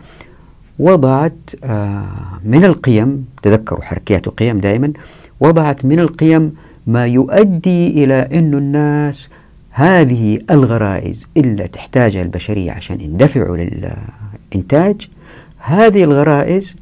[0.79, 1.33] وضعت
[1.63, 2.05] آه،
[2.45, 4.93] من القيم تذكروا حركيات القيم دائما
[5.39, 6.55] وضعت من القيم
[6.87, 9.29] ما يؤدي إلى أن الناس
[9.71, 15.09] هذه الغرائز إلا تحتاجها البشرية عشان يندفعوا للإنتاج
[15.57, 16.75] هذه الغرائز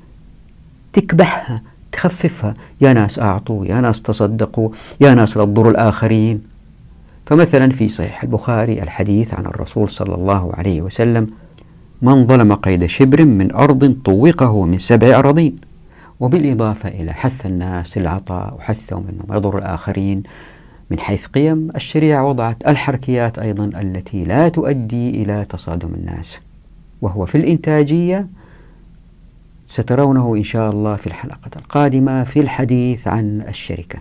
[0.94, 2.54] تكبحها تخففها.
[2.82, 4.70] يا ناس أعطوا يا ناس تصدقوا
[5.02, 6.42] يا ناس لا تضروا الآخرين.
[7.26, 11.28] فمثلا في صحيح البخاري الحديث عن الرسول صلى الله عليه وسلم
[12.02, 15.56] من ظلم قيد شبر من أرض طوقه من سبع أراضين.
[16.20, 20.24] وبالإضافة إلى حث الناس للعطاء وحثهم أنهم يضروا الآخرين
[20.92, 26.40] من حيث قيم الشريعة وضعت الحركيات أيضا التي لا تؤدي إلى تصادم الناس.
[27.02, 28.28] وهو في الإنتاجية
[29.66, 34.00] سترونه إن شاء الله في الحلقة القادمة في الحديث عن الشركة.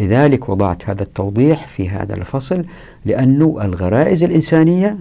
[0.00, 2.64] لذلك وضعت هذا التوضيح في هذا الفصل
[3.04, 4.98] لأن الغرائز الإنسانية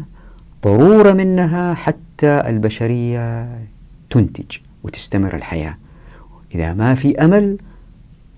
[0.63, 3.47] ضرورة منها حتى البشرية
[4.09, 5.75] تنتج وتستمر الحياة.
[6.55, 7.57] إذا ما في أمل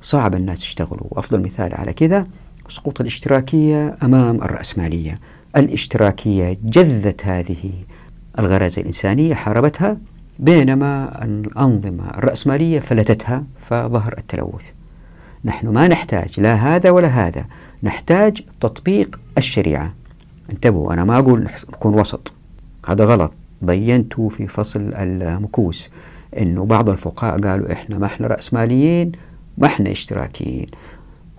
[0.01, 1.07] صعب الناس يشتغلوا.
[1.11, 2.25] وأفضل مثال على كذا
[2.69, 5.19] سقوط الاشتراكية أمام الرأسمالية.
[5.57, 7.71] الاشتراكية جذت هذه
[8.39, 9.97] الغرائز الإنسانية حاربتها
[10.39, 14.69] بينما الأنظمة الرأسمالية فلتتها فظهر التلوث.
[15.45, 17.45] نحن ما نحتاج لا هذا ولا هذا.
[17.83, 19.93] نحتاج تطبيق الشريعة.
[20.51, 22.33] انتبهوا أنا ما أقول نكون وسط.
[22.87, 23.31] هذا غلط.
[23.61, 25.89] بينت في فصل المكوس
[26.37, 29.11] أنه بعض الفقهاء قالوا إحنا ما إحنا رأسماليين
[29.57, 30.67] ما إحنا إشتراكيين.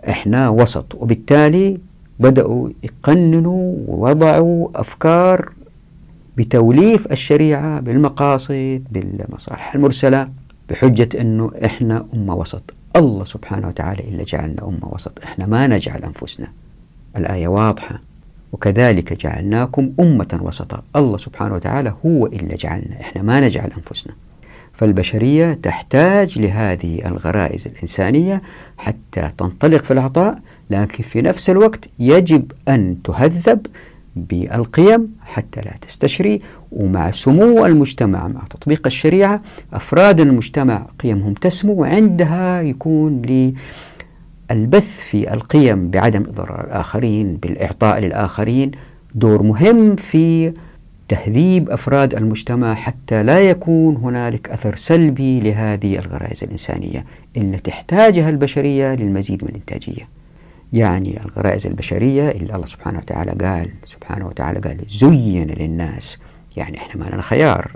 [0.08, 0.94] إحنا وسط.
[0.94, 1.78] وبالتالي
[2.20, 5.52] بدأوا يقننوا ووضعوا أفكار
[6.36, 10.28] بتوليف الشريعة بالمقاصد بالمصالح المرسلة
[10.70, 12.62] بحجة أنه إحنا أمة وسط.
[12.96, 15.12] الله سبحانه وتعالى إلا جعلنا أمة وسط.
[15.24, 16.46] إحنا ما نجعل أنفسنا.
[17.16, 18.00] الآية واضحة.
[18.54, 20.82] وكذلك جعلناكم أمة وسطا.
[20.96, 24.14] الله سبحانه وتعالى هو إلا جعلنا إحنا ما نجعل أنفسنا.
[24.72, 28.40] فالبشرية تحتاج لهذه الغرائز الإنسانية
[28.78, 30.38] حتى تنطلق في العطاء
[30.70, 33.66] لكن في نفس الوقت يجب أن تهذب
[34.16, 36.38] بالقيم حتى لا تستشري.
[36.72, 43.20] ومع سمو المجتمع مع تطبيق الشريعة أفراد المجتمع قيمهم تسمو وعندها يكون
[44.50, 48.70] للبث في القيم بعدم إضرار الآخرين بالإعطاء للآخرين
[49.14, 50.52] دور مهم في
[51.08, 57.04] تهذيب أفراد المجتمع حتى لا يكون هنالك أثر سلبي لهذه الغرائز الإنسانية.
[57.36, 60.08] اللي تحتاجها البشرية للمزيد من الإنتاجية.
[60.72, 66.18] يعني الغرائز البشرية اللي الله سبحانه وتعالى قال سبحانه وتعالى قال زين للناس.
[66.56, 67.70] يعني إحنا ما لنا خيار.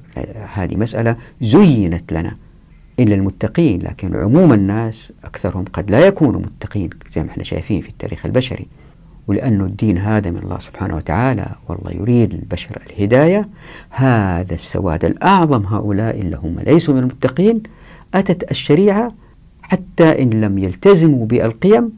[0.54, 2.35] هذه مسألة زينت لنا.
[3.01, 7.89] إلا المتقين لكن عموم الناس أكثرهم قد لا يكونوا متقين زي ما إحنا شايفين في
[7.89, 8.67] التاريخ البشري.
[9.27, 13.49] ولأن الدين هذا من الله سبحانه وتعالى والله يريد البشر الهداية.
[13.91, 17.63] هذا السواد الأعظم هؤلاء اللي هم ليسوا من المتقين.
[18.15, 19.13] أتت الشريعة
[19.63, 21.93] حتى إن لم يلتزموا بالقيم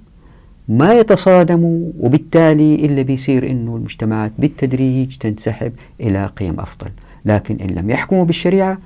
[0.68, 6.90] ما يتصادموا وبالتالي إلا بيصير أنه المجتمعات بالتدريج تنسحب إلى قيم أفضل.
[7.24, 8.78] لكن إن لم يحكموا بالشريعة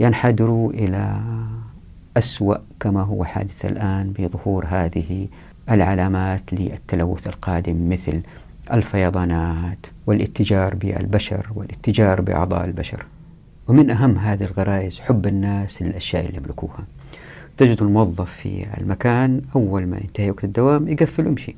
[0.00, 1.20] ينحدروا إلى
[2.16, 5.28] أسوأ كما هو حادث الآن بظهور هذه
[5.70, 8.20] العلامات للتلوث القادم مثل
[8.72, 13.06] الفيضانات والاتجار بالبشر والاتجار بأعضاء البشر.
[13.68, 16.84] ومن أهم هذه الغرائز حب الناس للأشياء اللي يملكوها.
[17.56, 21.56] تجد الموظف في المكان أول ما ينتهي وقت الدوام يقفل ويمشي.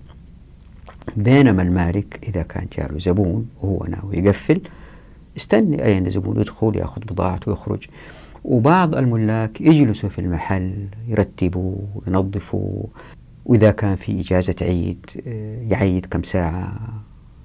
[1.16, 4.60] بينما المالك إذا كان جاله زبون وهو ناوي يقفل
[5.36, 7.86] استني أي أن زبون؟ يدخل يأخذ بضاعته ويخرج
[8.44, 12.82] وبعض الملاك يجلسوا في المحل يرتبوا ينظفوا.
[13.44, 16.72] وإذا كان في إجازة عيد آه، يعيد كم ساعة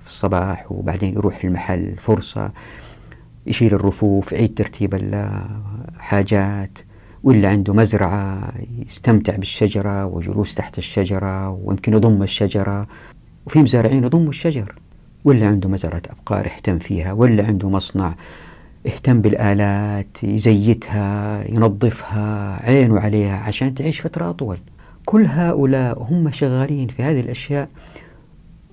[0.04, 2.52] في الصباح وبعدين يروح المحل فرصة
[3.48, 6.78] يشيل الرفوف يعيد ترتيب الحاجات.
[7.24, 8.54] واللي عنده مزرعة
[8.88, 12.88] يستمتع بالشجرة وجلوس تحت الشجرة ويمكن يضم الشجرة.
[13.46, 14.76] وفي مزارعين يضموا الشجر.
[15.26, 18.16] واللي عنده مزرعة أبقار يهتم فيها واللي عنده مصنع
[18.86, 24.58] يهتم بالآلات يزيتها ينظفها عينه عليها عشان تعيش فترة أطول.
[25.06, 27.70] كل هؤلاء هم شغالين في هذه الأشياء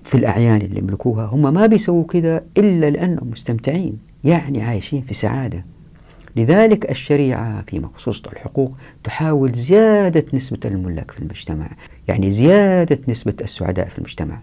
[0.03, 1.25] في الأعيان اللي يملكوها.
[1.25, 5.65] هم ما بيسووا كده إلا لأنهم مستمتعين يعني عايشين في سعادة.
[6.35, 11.69] لذلك الشريعة في مخصوص الحقوق تحاول زيادة نسبة الملاك في المجتمع
[12.07, 14.41] يعني زيادة نسبة السعداء في المجتمع.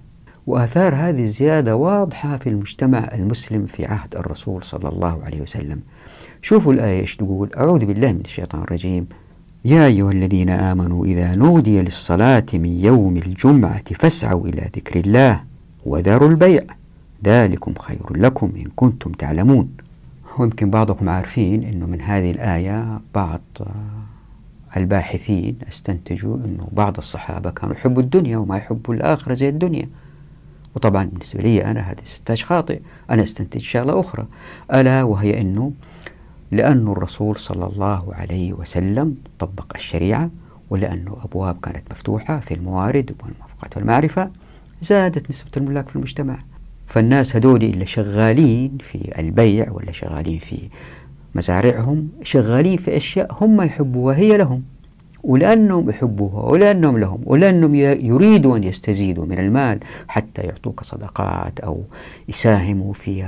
[0.48, 5.80] وآثار هذه الزيادة واضحة في المجتمع المسلم في عهد الرسول صلى الله عليه وسلم.
[6.42, 7.50] شوفوا الآية إيش تقول.
[7.56, 9.06] أعوذ بالله من الشيطان الرجيم.
[9.64, 15.44] يا أيها الذين آمنوا إذا نودي للصلاة من يوم الجمعة فاسعوا إلى ذكر الله
[15.87, 16.62] وذروا البيع.
[17.24, 19.68] ذلكم خير لكم إن كنتم تعلمون.
[20.38, 23.40] ويمكن بعضكم عارفين أنه من هذه الآية بعض
[24.76, 29.88] الباحثين استنتجوا أنه بعض الصحابة كانوا يحبوا الدنيا وما يحبوا الآخرة زي الدنيا.
[30.79, 32.81] وطبعا بالنسبة لي أنا هذا استنتاج خاطئ.
[33.11, 34.27] أنا استنتج شغلة أخرى.
[34.75, 35.73] ألا وهي أنه
[36.51, 40.31] لأن الرسول صلى الله عليه وسلم طبق الشريعة
[40.71, 44.31] ولأنه أبواب كانت مفتوحة في الموارد والموافقات والمعرفة
[44.83, 46.38] زادت نسبة الملاك في المجتمع.
[46.87, 50.69] فالناس هذول اللي شغالين في البيع ولا شغالين في
[51.35, 54.62] مزارعهم شغالين في أشياء هم يحبوها هي لهم.
[55.22, 59.78] ولأنهم يحبوها ولأنهم لهم ولأنهم يريدوا أن يستزيدوا من المال
[60.09, 61.83] حتى يعطوك صدقات أو
[62.28, 63.24] يساهموا في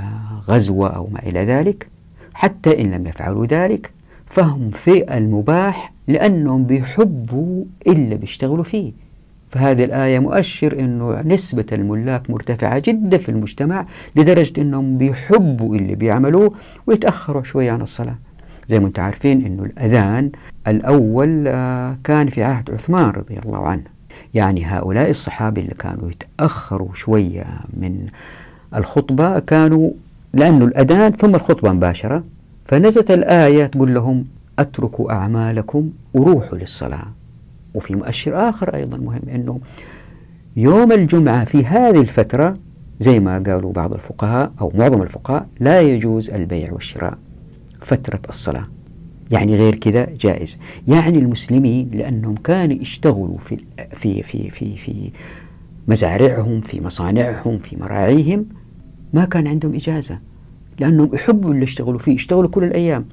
[0.49, 1.87] غزوة أو ما إلى ذلك.
[2.33, 3.91] حتى إن لم يفعلوا ذلك
[4.25, 8.91] فهم في المباح لأنهم بيحبوا إلا بيشتغلوا فيه.
[9.49, 16.51] فهذه الآية مؤشر أنه نسبة الملاك مرتفعة جدا في المجتمع لدرجة أنهم بيحبوا اللي بيعملوه
[16.87, 18.15] ويتأخروا شوية عن الصلاة.
[18.71, 20.31] زي ما أنتم عارفين أنه الأذان
[20.67, 23.83] الأول آه، كان في عهد عثمان رضي الله عنه.
[24.33, 28.07] يعني هؤلاء الصحابة اللي كانوا يتأخروا شوية من
[28.75, 29.91] الخطبة كانوا
[30.33, 32.23] لأنه الأذان ثم الخطبة مباشرة
[32.65, 34.25] فنزلت الآية تقول لهم
[34.59, 37.07] أتركوا أعمالكم وروحوا للصلاة.
[37.73, 39.59] وفي مؤشر آخر أيضا مهم أنه
[40.57, 42.53] يوم الجمعة في هذه الفترة
[42.99, 47.17] زي ما قالوا بعض الفقهاء أو معظم الفقهاء لا يجوز البيع والشراء.
[47.81, 48.67] فترة الصلاة.
[49.31, 50.57] يعني غير كذا جائز.
[50.87, 53.57] يعني المسلمين لأنهم كانوا يشتغلوا في
[53.95, 55.11] في في في في
[55.87, 58.45] مزارعهم في مصانعهم في مراعيهم
[59.13, 60.19] ما كان عندهم إجازة.
[60.79, 63.05] لأنهم يحبوا اللي يشتغلوا فيه يشتغلوا كل الأيام.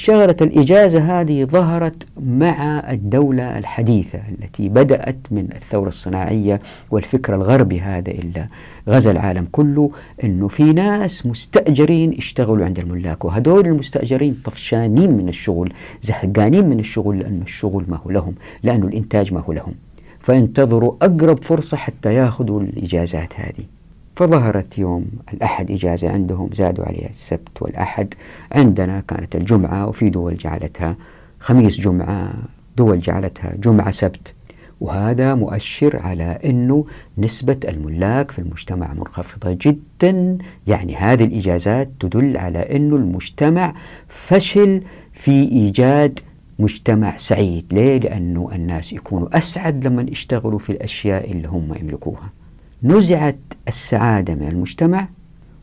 [0.00, 6.60] شغلة الإجازة هذه ظهرت مع الدولة الحديثة التي بدأت من الثورة الصناعية
[6.90, 8.46] والفكر الغربي هذا اللي
[8.88, 9.90] غزا العالم كله
[10.24, 17.18] أنه في ناس مستأجرين يشتغلوا عند الملاك وهدول المستأجرين طفشانين من الشغل زهقانين من الشغل
[17.18, 19.74] لأنه الشغل ما هو لهم لأنه الإنتاج ما هو لهم.
[20.20, 23.79] فانتظروا أقرب فرصة حتى ياخذوا الإجازات هذه.
[24.20, 28.14] فظهرت يوم الأحد إجازة عندهم زادوا عليها السبت والأحد.
[28.52, 30.96] عندنا كانت الجمعة وفي دول جعلتها
[31.38, 32.32] خميس جمعة
[32.76, 34.34] دول جعلتها جمعة سبت.
[34.80, 36.84] وهذا مؤشر على أنه
[37.18, 40.38] نسبة الملاك في المجتمع منخفضة جدا.
[40.66, 43.74] يعني هذه الإجازات تدل على أنه المجتمع
[44.08, 46.20] فشل في إيجاد
[46.58, 47.66] مجتمع سعيد.
[47.72, 52.39] ليه؟ لأنه الناس يكونوا أسعد لما يشتغلوا في الأشياء اللي هم يملكوها.
[52.82, 53.38] نزعت
[53.68, 55.08] السعادة من المجتمع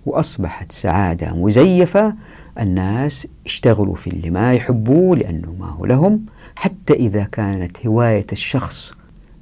[0.06, 2.13] وأصبحت سعادة مزيفة.
[2.60, 6.25] الناس اشتغلوا في اللي ما يحبوه لأنه ما هو لهم.
[6.56, 8.91] حتى إذا كانت هواية الشخص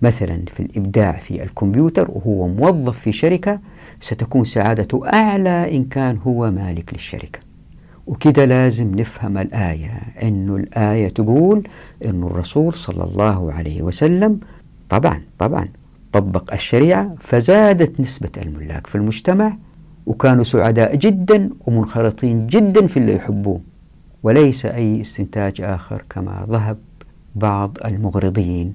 [0.01, 3.59] مثلا في الإبداع في الكمبيوتر وهو موظف في شركة
[3.99, 7.39] ستكون سعادته أعلى إن كان هو مالك للشركة.
[8.07, 11.63] وكده لازم نفهم الآية أنه الآية تقول
[12.05, 14.39] أن الرسول صلى الله عليه وسلم
[14.89, 15.67] طبعا طبعا
[16.15, 19.57] طبق الشريعة فزادت نسبة الملاك في المجتمع
[20.05, 23.61] وكانوا سعداء جدا ومنخرطين جدا في اللي يحبوه
[24.23, 26.77] وليس أي استنتاج آخر كما ذهب
[27.35, 28.73] بعض المغرضين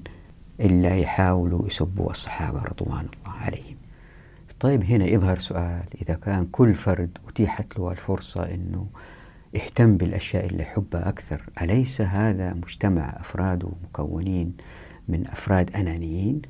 [0.59, 3.75] إلا يحاولوا يسبوا الصحابة رضوان الله عليهم.
[4.59, 8.85] طيب هنا يظهر سؤال إذا كان كل فرد أتيحت له الفرصة أنه
[9.55, 14.53] اهتم بالأشياء اللي يحبها أكثر أليس هذا مجتمع أفراده مكونين
[15.07, 16.41] من أفراد أنانيين؟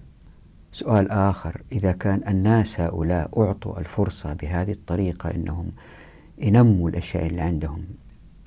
[0.72, 1.62] سؤال آخر.
[1.72, 5.72] إذا كان الناس هؤلاء أعطوا الفرصة بهذه الطريقة أنهم
[6.38, 7.84] ينموا الأشياء اللي عندهم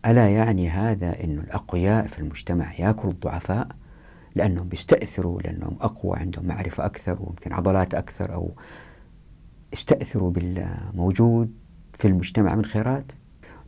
[0.06, 3.68] ألا يعني هذا أن الأقوياء في المجتمع يأكلوا الضعفاء؟
[4.34, 8.50] لأنهم بيستأثروا لأنهم أقوى عندهم معرفة أكثر ويمكن عضلات أكثر أو
[9.74, 11.52] استأثروا بالموجود
[11.92, 13.12] في المجتمع من خيرات؟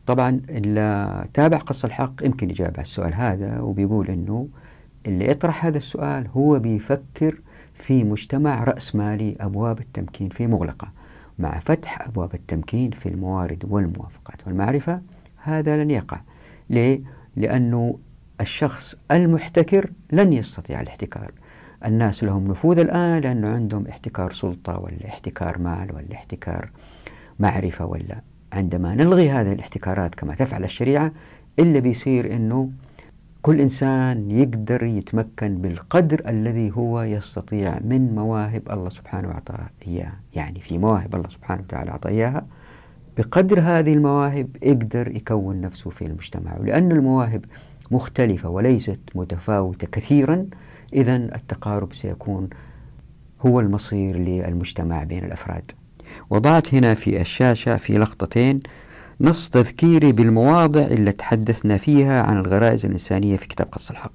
[0.05, 4.49] طبعا اللي تابع قص الحق يمكن يجاوب على السؤال هذا وبيقول أنه
[5.05, 7.41] اللي يطرح هذا السؤال هو بيفكر
[7.77, 10.91] في مجتمع رأسمالي أبواب التمكين فيه مغلقة
[11.39, 15.01] مع فتح أبواب التمكين في الموارد والموافقات والمعرفة
[15.43, 16.21] هذا لن يقع
[16.69, 17.01] ليه؟
[17.35, 17.99] لأنه
[18.41, 21.31] الشخص المحتكر لن يستطيع الاحتكار
[21.85, 26.69] الناس لهم نفوذ الآن لأنه عندهم احتكار سلطة ولا احتكار مال ولا احتكار
[27.39, 28.21] معرفة ولا
[28.53, 31.11] عندما نلغي هذه الاحتكارات كما تفعل الشريعة
[31.59, 32.71] إلا بيصير أنه
[33.47, 39.69] كل إنسان يقدر يتمكن بالقدر الذي هو يستطيع من مواهب الله سبحانه وتعالى.
[39.87, 42.45] إياه يعني في مواهب الله سبحانه وتعالى أعطى إياها
[43.17, 46.57] بقدر هذه المواهب يقدر يكون نفسه في المجتمع.
[46.59, 47.45] ولأن المواهب
[47.91, 50.45] مختلفة وليست متفاوتة كثيرا
[50.93, 52.49] إذا التقارب سيكون
[53.45, 55.71] هو المصير للمجتمع بين الأفراد.
[56.29, 58.59] وضعت هنا في الشاشة في لقطتين
[59.21, 64.11] نص تذكيري بالمواضع اللي تحدثنا فيها عن الغرائز الإنسانية في كتاب قص الحق.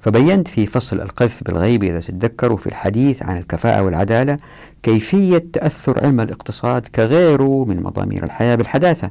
[0.00, 4.36] فبينت في فصل القذف بالغيب إذا تتذكروا في الحديث عن الكفاءة والعدالة
[4.82, 9.10] كيفية تأثر علم الاقتصاد كغيره من مضامير الحياة بالحداثة.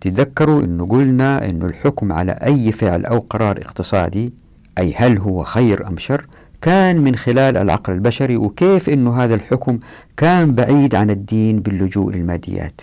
[0.00, 4.32] تذكروا أنه قلنا أنه الحكم على أي فعل أو قرار اقتصادي
[4.78, 6.26] أي هل هو خير أم شر
[6.62, 9.78] كان من خلال العقل البشري وكيف أنه هذا الحكم
[10.16, 12.80] كان بعيد عن الدين باللجوء للماديات.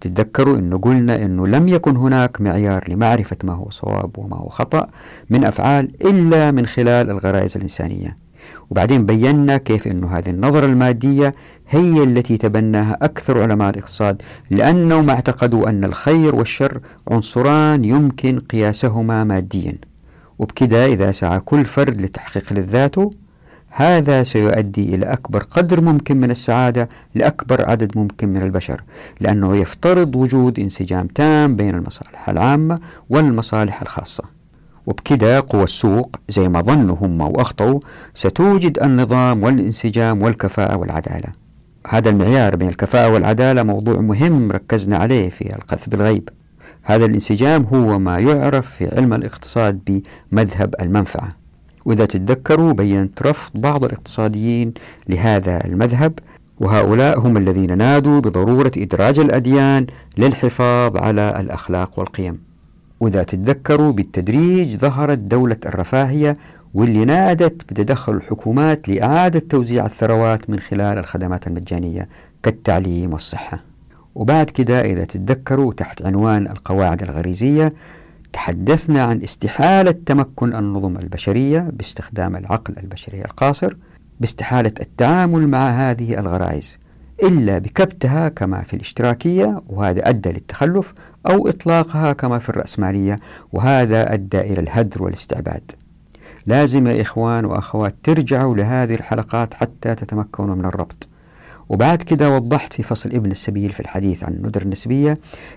[0.00, 4.86] تتذكروا أنه قلنا أنه لم يكن هناك معيار لمعرفة ما هو صواب وما هو خطأ
[5.30, 8.16] من أفعال إلا من خلال الغرائز الإنسانية.
[8.70, 11.32] وبعدين بينا كيف أنه هذه النظرة المادية
[11.68, 16.80] هي التي تبناها أكثر علماء الاقتصاد لأنهم اعتقدوا أن الخير والشر
[17.10, 19.74] عنصران يمكن قياسهما ماديا.
[20.38, 23.10] وبكذا إذا سعى كل فرد لتحقيق لذاته
[23.70, 28.82] هذا سيؤدي إلى أكبر قدر ممكن من السعادة لأكبر عدد ممكن من البشر
[29.20, 32.78] لأنه يفترض وجود انسجام تام بين المصالح العامة
[33.10, 34.24] والمصالح الخاصة.
[34.86, 37.80] وبكذا قوى السوق زي ما ظنوا هم وأخطأوا
[38.14, 41.28] ستوجد النظام والانسجام والكفاءة والعدالة.
[41.88, 46.28] هذا المعيار بين الكفاءة والعدالة موضوع مهم ركزنا عليه في القذف بالغيب.
[46.82, 50.02] هذا الانسجام هو ما يعرف في علم الاقتصاد
[50.32, 51.47] بمذهب المنفعة.
[51.84, 54.74] وإذا تتذكروا بينت رفض بعض الاقتصاديين
[55.08, 56.18] لهذا المذهب
[56.60, 59.86] وهؤلاء هم الذين نادوا بضرورة إدراج الأديان
[60.18, 62.40] للحفاظ على الأخلاق والقيم.
[63.00, 66.36] وإذا تتذكروا بالتدريج ظهرت دولة الرفاهية
[66.74, 72.08] واللي نادت بتدخل الحكومات لإعادة توزيع الثروات من خلال الخدمات المجانية
[72.42, 73.58] كالتعليم والصحة.
[74.14, 77.70] وبعد كده إذا تتذكروا تحت عنوان القواعد الغريزية
[78.32, 83.76] تحدثنا عن استحالة تمكن النظم البشرية باستخدام العقل البشري القاصر
[84.20, 86.78] باستحالة التعامل مع هذه الغرائز
[87.22, 90.94] إلا بكبتها كما في الاشتراكية وهذا أدى للتخلف
[91.30, 93.16] أو إطلاقها كما في الرأسمالية
[93.52, 95.72] وهذا أدى إلى الهدر والاستعباد.
[96.46, 101.08] لازم يا إخوان وأخوات ترجعوا لهذه الحلقات حتى تتمكنوا من الربط.
[101.68, 105.14] وبعد كده وضحت في فصل ابن السبيل في الحديث عن الندر النسبية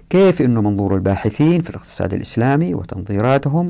[0.10, 3.66] كيف أنه منظور الباحثين في الاقتصاد الإسلامي وتنظيراتهم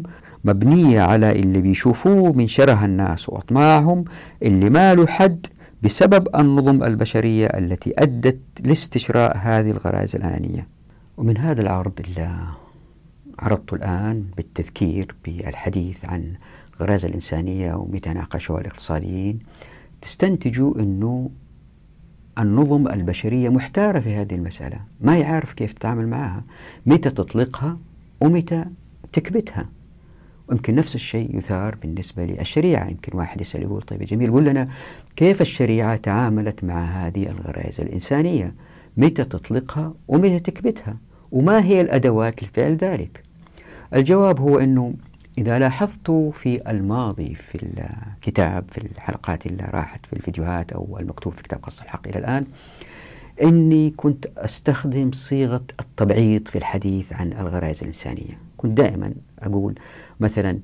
[0.46, 4.06] مبنية على اللي بيشوفوه من شره الناس وأطماعهم
[4.44, 5.48] اللي ما له حد
[5.82, 10.68] بسبب النظم البشرية التي أدت لاستشراء هذه الغرائز الأنانية.
[11.18, 12.30] ومن هذا العرض اللي
[13.40, 16.34] عرضته الآن بالتذكير بالحديث عن
[16.76, 19.40] الغرائز الإنسانية ومتى ناقشوها الاقتصاديين
[20.02, 21.30] تستنتجوا أنه
[22.42, 24.80] النظم البشرية محتارة في هذه المسألة.
[25.02, 26.44] ما يعرف كيف تتعامل معها
[26.86, 27.78] متى تطلقها
[28.22, 28.66] ومتى
[29.14, 29.70] تكبتها.
[30.48, 32.90] ويمكن نفس الشيء يثار بالنسبة للشريعة.
[32.90, 34.68] يمكن واحد يسأل يقول طيب جميل قول لنا
[35.16, 38.56] كيف الشريعة تعاملت مع هذه الغرائز الإنسانية؟
[38.98, 40.98] متى تطلقها ومتى تكبتها؟
[41.32, 43.24] وما هي الأدوات لفعل ذلك؟
[43.94, 44.94] الجواب هو أنه
[45.38, 51.44] إذا لاحظتوا في الماضي في الكتاب في الحلقات اللي راحت في الفيديوهات أو المكتوب في
[51.44, 52.46] كتاب قص الحق إلى الآن
[53.44, 58.38] إني كنت أستخدم صيغة التبعيض في الحديث عن الغرائز الإنسانية.
[58.58, 59.80] كنت دائما أقول
[60.20, 60.60] مثلا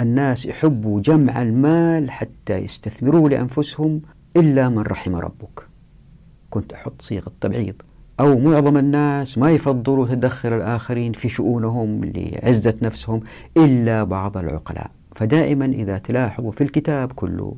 [0.00, 4.02] الناس يحبوا جمع المال حتى يستثمروه لأنفسهم
[4.36, 5.66] إلا من رحم ربك.
[6.50, 7.74] كنت أحط صيغة تبعيض
[8.20, 13.20] أو معظم الناس ما يفضلوا تدخل الآخرين في شؤونهم لعزة نفسهم
[13.56, 14.90] إلا بعض العقلاء.
[15.16, 17.56] فدائما إذا تلاحظوا في الكتاب كله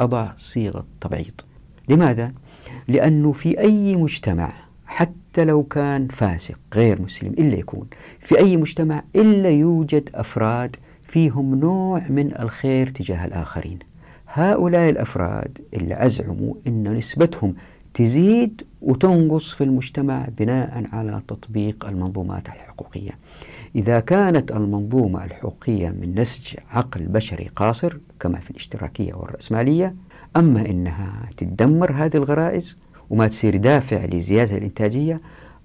[0.00, 1.40] أضع صيغة تبعيض
[1.88, 2.32] لماذا؟
[2.88, 4.52] لأنه في أي مجتمع
[4.86, 7.86] حتى لو كان فاسق غير مسلم إلا يكون
[8.20, 13.78] في أي مجتمع إلا يوجد أفراد فيهم نوع من الخير تجاه الآخرين.
[14.32, 17.54] هؤلاء الأفراد اللي أزعموا أن نسبتهم
[17.98, 23.10] تزيد وتنقص في المجتمع بناء على تطبيق المنظومات الحقوقية.
[23.76, 29.94] إذا كانت المنظومة الحقوقية من نسج عقل بشري قاصر كما في الاشتراكية والرأسمالية
[30.36, 32.76] أما إنها تدمر هذه الغرائز
[33.10, 35.16] وما تصير دافع لزيادة الإنتاجية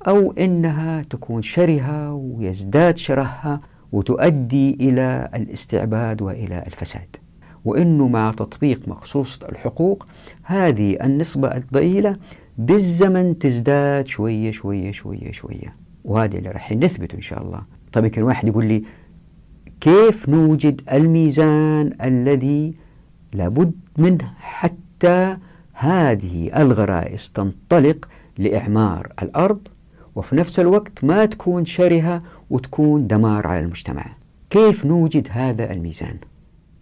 [0.07, 3.59] أو إنها تكون شرهة ويزداد شرهها
[3.91, 7.22] وتؤدي إلى الاستعباد وإلى الفساد.
[7.65, 10.05] وأنه مع تطبيق مخصوصة الحقوق
[10.43, 12.17] هذه النسبة الضئيلة
[12.57, 15.73] بالزمن تزداد شوية شوية شوية شوية.
[16.03, 17.61] وهذا اللي راح نثبته إن شاء الله.
[17.91, 18.81] طيب يمكن واحد يقول لي
[19.81, 22.73] كيف نوجد الميزان الذي
[23.33, 25.37] لابد منه حتى
[25.73, 29.67] هذه الغرائز تنطلق لإعمار الأرض
[30.15, 34.05] وفي نفس الوقت ما تكون شرهة وتكون دمار على المجتمع؟
[34.49, 36.17] كيف نوجد هذا الميزان؟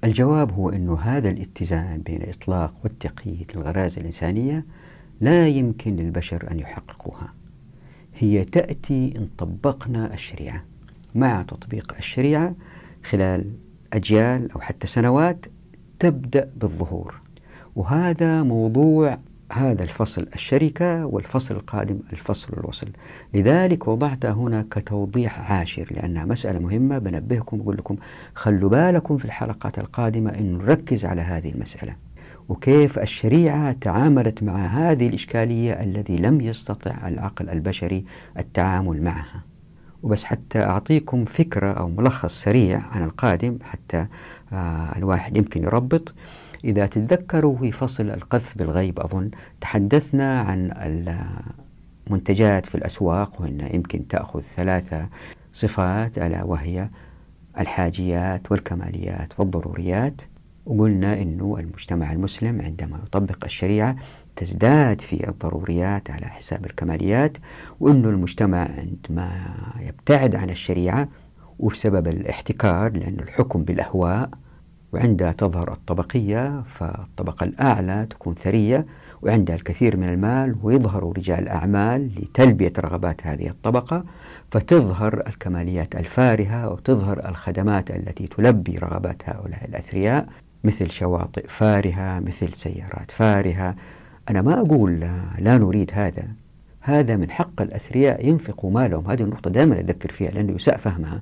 [0.04, 4.66] الجواب هو أن هذا الاتزان بين الإطلاق والتقييد للغرائز الإنسانية
[5.22, 7.34] لا يمكن للبشر أن يحققوها.
[8.16, 10.64] هي تأتي إن طبقنا الشريعة
[11.16, 12.56] مع تطبيق الشريعة
[13.04, 13.52] خلال
[13.93, 15.45] أجيال أو حتى سنوات
[15.99, 17.22] تبدأ بالظهور.
[17.76, 19.18] وهذا موضوع
[19.52, 22.88] هذا الفصل الشركة والفصل القادم الفصل الوصل.
[23.34, 26.97] لذلك وضعتها هنا كتوضيح عاشر لأنها مسألة مهمة.
[26.97, 27.95] بنبهكم بقول لكم
[28.36, 31.95] خلوا بالكم في الحلقات القادمة أن نركز على هذه المسألة.
[32.49, 38.06] وكيف الشريعة تعاملت مع هذه الإشكالية الذي لم يستطع العقل البشري
[38.38, 39.43] التعامل معها.
[40.04, 44.06] وبس حتى أعطيكم فكرة أو ملخص سريع عن القادم حتى
[44.54, 46.14] آه الواحد يمكن يربط.
[46.64, 49.32] إذا تتذكروا في فصل القذف بالغيب أظن
[49.62, 50.72] تحدثنا عن
[52.07, 55.09] المنتجات في الأسواق وأن يمكن تأخذ ثلاثة
[55.53, 56.89] صفات ألا وهي
[57.59, 60.22] الحاجيات والكماليات والضروريات.
[60.66, 63.95] وقلنا أنه المجتمع المسلم عندما يطبق الشريعة
[64.36, 67.38] تزداد في الضروريات على حساب الكماليات
[67.80, 71.09] وأنه المجتمع عندما يبتعد عن الشريعة
[71.59, 74.30] وبسبب الاحتكار لأن الحكم بالأهواء
[74.94, 78.86] وعندها تظهر الطبقية فالطبقة الأعلى تكون ثرية
[79.22, 84.04] وعندها الكثير من المال ويظهر رجال أعمال لتلبية رغبات هذه الطبقة
[84.52, 90.28] فتظهر الكماليات الفارهة وتظهر الخدمات التي تلبي رغبات هؤلاء الأثرياء
[90.64, 93.76] مثل شواطئ فارهة مثل سيارات فارهة.
[94.30, 95.00] أنا ما أقول
[95.39, 96.24] لا, نريد هذا.
[96.82, 99.12] هذا من حق الأثرياء ينفقوا مالهم.
[99.12, 101.22] هذه النقطة دائما أذكر فيها لأنه يساء فهمها.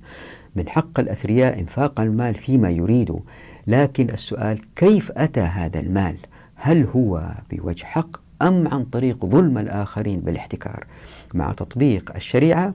[0.56, 3.20] من حق الأثرياء إنفاق المال فيما يريدوا
[3.68, 6.18] لكن السؤال كيف أتى هذا المال؟
[6.56, 10.86] هل هو بوجه حق أم عن طريق ظلم الآخرين بالاحتكار؟
[11.34, 12.74] مع تطبيق الشريعة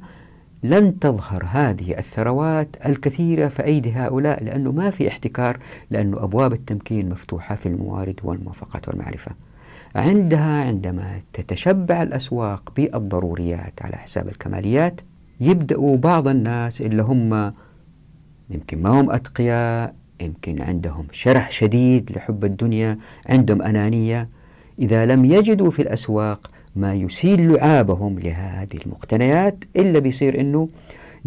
[0.62, 5.58] لن تظهر هذه الثروات الكثيرة في أيدي هؤلاء لأنه ما في احتكار
[5.90, 9.30] لأنه أبواب التمكين مفتوحة في الموارد والموافقات والمعرفة.
[9.96, 15.00] عندها عندما تتشبع الأسواق بالضروريات على حساب الكماليات
[15.40, 17.52] يبدأوا بعض الناس اللي هم
[18.50, 22.98] يمكن ما هم أتقياء يمكن عندهم شرح شديد لحب الدنيا
[23.28, 24.28] عندهم أنانية
[24.78, 30.68] إذا لم يجدوا في الأسواق ما يسيل لعابهم لهذه المقتنيات إلا بيصير أنه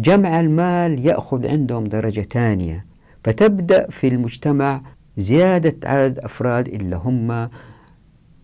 [0.00, 2.80] جمع المال يأخذ عندهم درجة ثانية.
[3.24, 4.82] فتبدأ في المجتمع
[5.16, 7.48] زيادة عدد أفراد اللي هم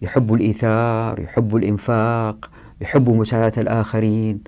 [0.02, 4.40] يحبوا الإيثار يحبوا الإنفاق يحبوا مساعدة الآخرين.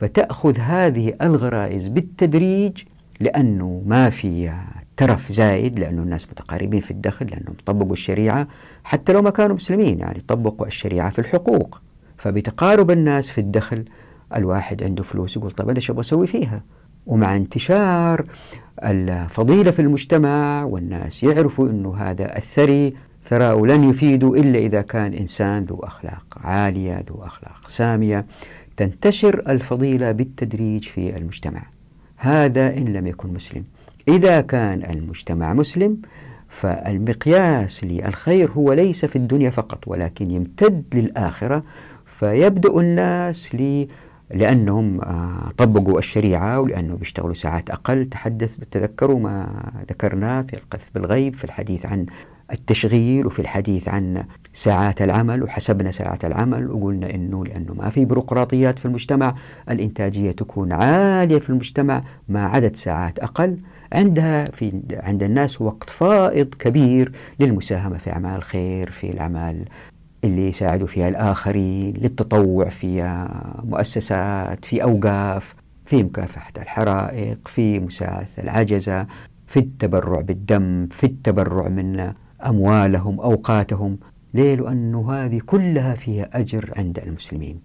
[0.00, 2.82] فتأخذ هذه الغرائز بالتدريج
[3.20, 4.52] لأنه ما في
[4.96, 8.48] ترف زايد لأنه الناس متقاربين في الدخل لأنهم طبقوا الشريعة
[8.84, 11.80] حتى لو ما كانوا مسلمين يعني طبقوا الشريعة في الحقوق.
[12.18, 13.84] فبتقارب الناس في الدخل
[14.36, 16.62] الواحد عنده فلوس يقول طب أنا شو بسوي فيها؟
[17.06, 18.26] ومع انتشار
[18.84, 25.64] الفضيلة في المجتمع والناس يعرفوا أنه هذا الثري ثراء لن يفيدوا إلا إذا كان إنسان
[25.64, 28.24] ذو أخلاق عالية ذو أخلاق سامية
[28.76, 31.62] تنتشر الفضيلة بالتدريج في المجتمع.
[32.16, 33.64] هذا إن لم يكن مسلم.
[34.08, 35.98] إذا كان المجتمع مسلم
[36.48, 41.62] فالمقياس للخير هو ليس في الدنيا فقط ولكن يمتد للآخرة
[42.06, 43.88] فيبدأ الناس لي
[44.30, 48.04] لأنهم آه، طبقوا الشريعة ولأنه بيشتغلوا ساعات أقل.
[48.04, 52.06] تحدث تذكروا ما ذكرناه في القذف بالغيب في الحديث عن
[52.52, 58.78] التشغيل وفي الحديث عن ساعات العمل وحسبنا ساعات العمل وقلنا إنه لأنه ما في بيروقراطيات
[58.78, 59.34] في المجتمع
[59.70, 63.56] الإنتاجية تكون عالية في المجتمع مع عدد ساعات أقل.
[63.92, 69.64] عندها في عند الناس وقت فائض كبير للمساهمة في أعمال الخير في الأعمال
[70.24, 73.26] اللي يساعدوا فيها الآخرين للتطوع في
[73.64, 75.54] مؤسسات في أوقاف
[75.86, 79.06] في مكافحة الحرائق في مساعدة العجزة
[79.46, 82.12] في التبرع بالدم في التبرع من
[82.46, 83.98] أموالهم أوقاتهم
[84.34, 87.60] ليه لأنه هذه كلها فيها أجر عند المسلمين.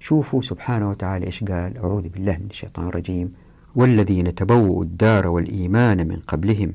[0.00, 3.32] شوفوا سبحانه وتعالى إيش قال أعوذ بالله من الشيطان الرجيم.
[3.76, 6.72] والذين تبوؤوا الدار والإيمان من قبلهم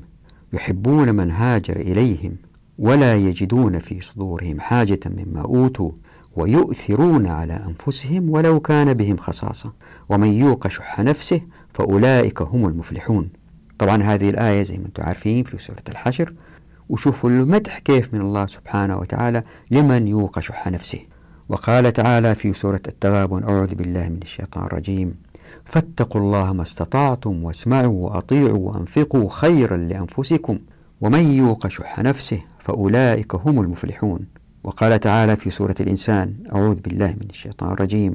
[0.52, 2.36] يحبون من هاجر إليهم
[2.78, 5.90] ولا يجدون في صدورهم حاجة مما أوتوا
[6.36, 9.72] ويؤثرون على أنفسهم ولو كان بهم خصاصة.
[10.08, 11.40] ومن يوق شح نفسه
[11.74, 13.28] فأولئك هم المفلحون.
[13.78, 16.34] طبعا هذه الآية زي ما أنتم عارفين في سورة الحشر.
[16.88, 21.00] وشوفوا المدح كيف من الله سبحانه وتعالى لمن يوق شح نفسه.
[21.48, 25.14] وقال تعالى في سورة التغابن أعوذ بالله من الشيطان الرجيم.
[25.64, 30.58] فاتقوا الله ما استطعتم واسمعوا وأطيعوا وأنفقوا خيرا لأنفسكم
[31.00, 34.20] ومن يوق شح نفسه فأولئك هم المفلحون.
[34.64, 38.14] وقال تعالى في سورة الإنسان أعوذ بالله من الشيطان الرجيم.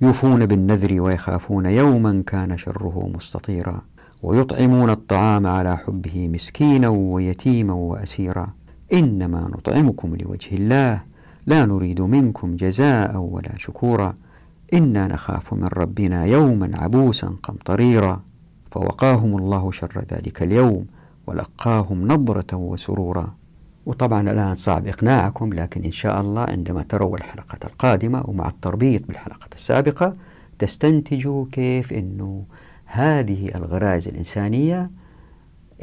[0.00, 3.82] يوفون بالنذر ويخافون يوما كان شره مستطيرا
[4.22, 8.48] ويطعمون الطعام على حبه مسكينا ويتيما وأسيرا.
[8.92, 11.00] إنما نطعمكم لوجه الله
[11.46, 14.14] لا نريد منكم جزاء ولا شكورا.
[14.74, 18.22] إنا نخاف من ربنا يوما عبوسا قمطريرا
[18.70, 20.84] فوقاهم الله شر ذلك اليوم
[21.26, 23.34] ولقاهم نظرة وسرورا.
[23.86, 29.48] وطبعا الآن صعب إقناعكم لكن إن شاء الله عندما تروا الحلقة القادمة ومع التربيط بالحلقة
[29.54, 30.12] السابقة
[30.58, 32.44] تستنتجوا كيف أنه
[32.84, 34.90] هذه الغرائز الإنسانية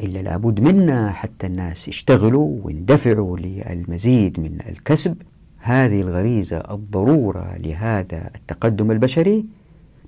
[0.00, 5.22] إلا لابد منها حتى الناس يشتغلوا ويندفعوا للمزيد من الكسب
[5.60, 9.44] هذه الغريزة الضرورة لهذا التقدم البشري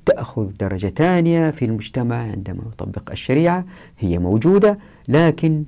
[0.06, 3.64] تأخذ درجة ثانية في المجتمع عندما نطبق الشريعة
[3.98, 4.78] هي موجودة
[5.08, 5.64] لكن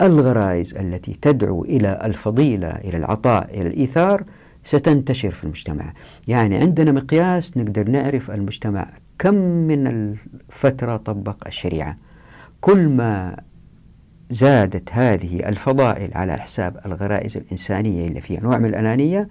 [0.00, 4.24] الغرائز التي تدعو إلى الفضيلة إلى العطاء إلى الإيثار
[4.64, 5.92] ستنتشر في المجتمع.
[6.28, 11.96] يعني عندنا مقياس نقدر نعرف المجتمع كم من الفترة طبق الشريعة.
[12.60, 13.36] كل ما
[14.32, 18.40] زادت هذه الفضائل على حساب الغرائز الإنسانية اللي فيها.
[18.40, 19.28] نوع من الأنانية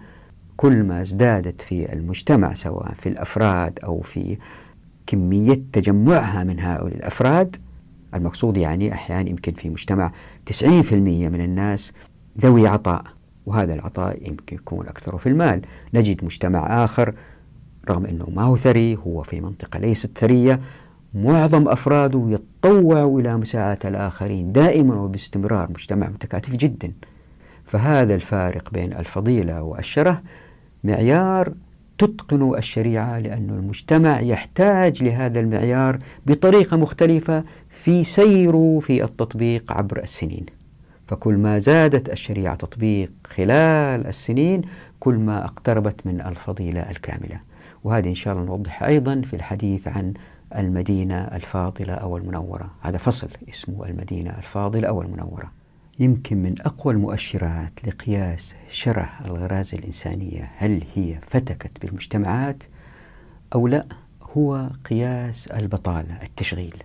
[0.58, 4.38] كل ما ازدادت في المجتمع سواء في الأفراد أو في
[5.08, 7.56] كمية تجمعها من هؤلاء الأفراد
[8.14, 10.12] المقصود يعني أحيانا يمكن في مجتمع
[10.62, 11.91] 90% من الناس
[12.41, 13.04] ذوي عطاء
[13.45, 15.62] وهذا العطاء يمكن يكون أكثر في المال.
[15.93, 17.14] نجد مجتمع آخر
[17.89, 20.58] رغم أنه ما هو ثري هو في منطقة ليست ثرية
[21.14, 26.91] معظم أفراده يتطوعوا إلى مساعدة الآخرين دائما وباستمرار مجتمع متكاتف جدا.
[27.66, 30.22] فهذا الفارق بين الفضيلة والشره
[30.84, 31.53] معيار
[31.97, 40.45] تتقن الشريعة لأن المجتمع يحتاج لهذا المعيار بطريقة مختلفة في سيره في التطبيق عبر السنين.
[41.07, 44.62] فكل ما زادت الشريعة تطبيق خلال السنين
[44.99, 47.39] كل ما اقتربت من الفضيلة الكاملة.
[47.84, 50.14] وهذه إن شاء الله نوضحها أيضا في الحديث عن
[50.56, 52.72] المدينة الفاضلة أو المنورة.
[52.82, 55.52] هذا فصل اسمه المدينة الفاضلة أو المنورة.
[55.99, 60.52] يمكن من أقوى المؤشرات لقياس شره الغرازة الإنسانية.
[60.58, 62.64] هل هي فتكت بالمجتمعات
[63.56, 63.86] أو لا؟
[64.38, 66.84] هو قياس البطالة التشغيل.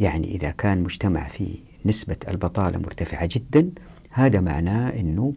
[0.00, 1.56] يعني إذا كان مجتمع فيه
[1.86, 3.70] نسبة البطالة مرتفعة جدا
[4.10, 5.34] هذا معناه أنه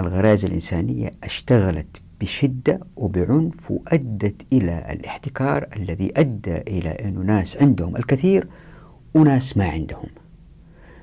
[0.00, 8.48] الغرائز الإنسانية اشتغلت بشدة وبعنف وأدت إلى الاحتكار الذي أدى إلى أن ناس عندهم الكثير
[9.14, 10.08] وناس ما عندهم.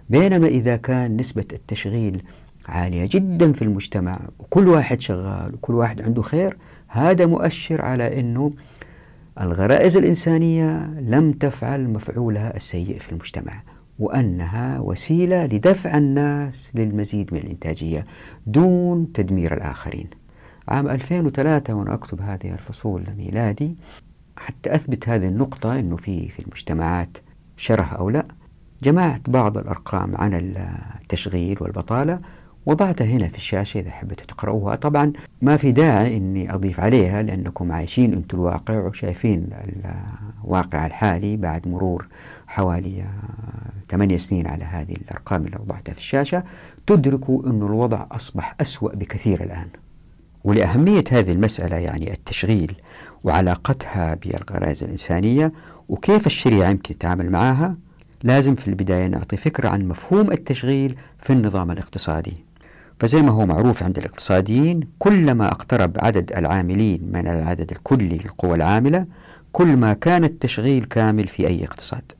[0.10, 2.24] بينما إذا كان نسبة التشغيل
[2.66, 6.58] عالية جدا في المجتمع وكل واحد شغال وكل واحد عنده خير
[6.88, 8.54] هذا مؤشر على أنه
[9.42, 13.64] الغرائز الإنسانية لم تفعل مفعولها السيء في المجتمع
[14.00, 18.06] وأنها وسيلة لدفع الناس للمزيد من الإنتاجية
[18.48, 20.08] دون تدمير الآخرين.
[20.68, 23.76] عام 2003 وأنا أكتب هذه الفصول ميلادي.
[24.38, 27.18] حتى أثبت هذه النقطة أنه في في المجتمعات
[27.58, 28.26] شره أو لا.
[28.84, 30.34] جمعت بعض الأرقام عن
[31.02, 32.18] التشغيل والبطالة
[32.66, 37.72] وضعتها هنا في الشاشة إذا حبيتوا تقرأوها طبعا ما في داعي أني أضيف عليها لأنكم
[37.72, 39.50] عايشين أنتم الواقع وشايفين
[40.44, 42.08] الواقع الحالي بعد مرور
[42.48, 43.06] حوالي
[43.90, 46.44] ثمانية سنين على هذه الأرقام اللي وضعتها في الشاشة.
[46.88, 49.68] تدركوا أن الوضع أصبح أسوأ بكثير الآن.
[50.44, 52.76] ولأهمية هذه المسألة يعني التشغيل
[53.24, 55.52] وعلاقتها بالغرائز الإنسانية
[55.90, 57.74] وكيف الشريعة يمكن تتعامل معها
[58.24, 62.34] لازم في البداية نعطي فكرة عن مفهوم التشغيل في النظام الاقتصادي.
[63.00, 69.06] فزي ما هو معروف عند الاقتصاديين كلما اقترب عدد العاملين من العدد الكلي للقوى العاملة
[69.52, 72.12] كل ما كان التشغيل كامل في أي اقتصاد.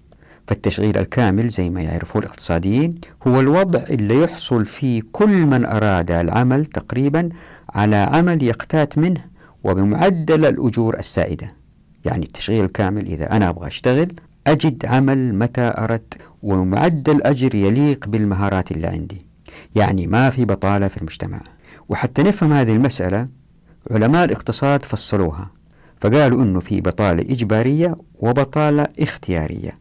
[0.48, 2.96] فالتشغيل الكامل زي ما يعرفه الاقتصاديين
[3.28, 7.30] هو الوضع اللي يحصل فيه كل من أراد العمل تقريبا
[7.76, 9.26] على عمل يقتات منه
[9.64, 11.54] وبمعدل الأجور السائدة.
[12.06, 14.12] يعني التشغيل الكامل إذا أنا أبغى أشتغل
[14.48, 16.14] أجد عمل متى أردت
[16.44, 19.26] ومعدل أجر يليق بالمهارات اللي عندي.
[19.76, 21.42] يعني ما في بطالة في المجتمع.
[21.90, 23.28] وحتى نفهم هذه المسألة
[23.92, 25.52] علماء الاقتصاد فصلوها
[26.02, 29.78] فقالوا أنه في بطالة إجبارية وبطالة اختيارية.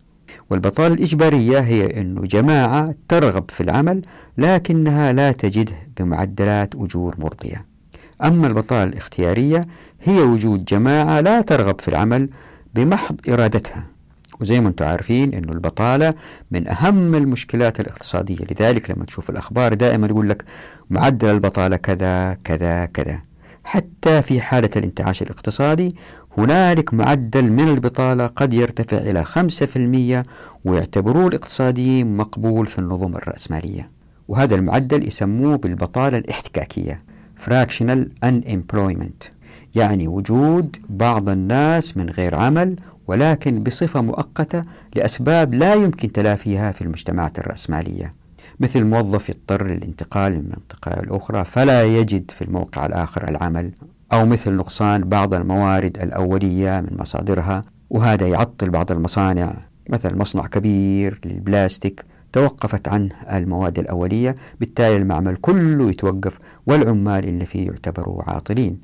[0.51, 4.03] والبطالة الإجبارية هي أنه جماعة ترغب في العمل
[4.39, 7.76] لكنها لا تجده بمعدلات أجور مرضية.
[8.25, 9.67] أما البطالة الاختيارية
[10.03, 12.29] هي وجود جماعة لا ترغب في العمل
[12.75, 13.83] بمحض إرادتها.
[14.41, 16.15] وزي ما أنتم عارفين إنه البطالة
[16.51, 18.45] من أهم المشكلات الاقتصادية.
[18.51, 20.45] لذلك لما تشوف الأخبار دائما يقول لك
[20.91, 23.21] معدل البطالة كذا كذا كذا.
[23.65, 25.97] حتى في حالة الانتعاش الاقتصادي
[26.39, 30.27] هنالك معدل من البطالة قد يرتفع إلى 5%
[30.65, 33.89] ويعتبروه الاقتصاديين مقبول في النظم الرأسمالية.
[34.29, 36.99] وهذا المعدل يسموه بالبطالة الاحتكاكية.
[37.45, 39.31] Fractional unemployment
[39.75, 42.77] يعني وجود بعض الناس من غير عمل
[43.07, 44.63] ولكن بصفة مؤقتة
[44.97, 48.15] لأسباب لا يمكن تلافيها في المجتمعات الرأسمالية
[48.61, 53.71] مثل موظف يضطر للانتقال من منطقة الأخرى فلا يجد في الموقع الآخر العمل
[54.13, 59.55] أو مثل نقصان بعض الموارد الأولية من مصادرها وهذا يعطل بعض المصانع
[59.89, 62.05] مثلا مصنع كبير للبلاستيك
[62.37, 68.81] توقفت عنه المواد الأولية بالتالي المعمل كله يتوقف والعمال اللي فيه يعتبروا عاطلين.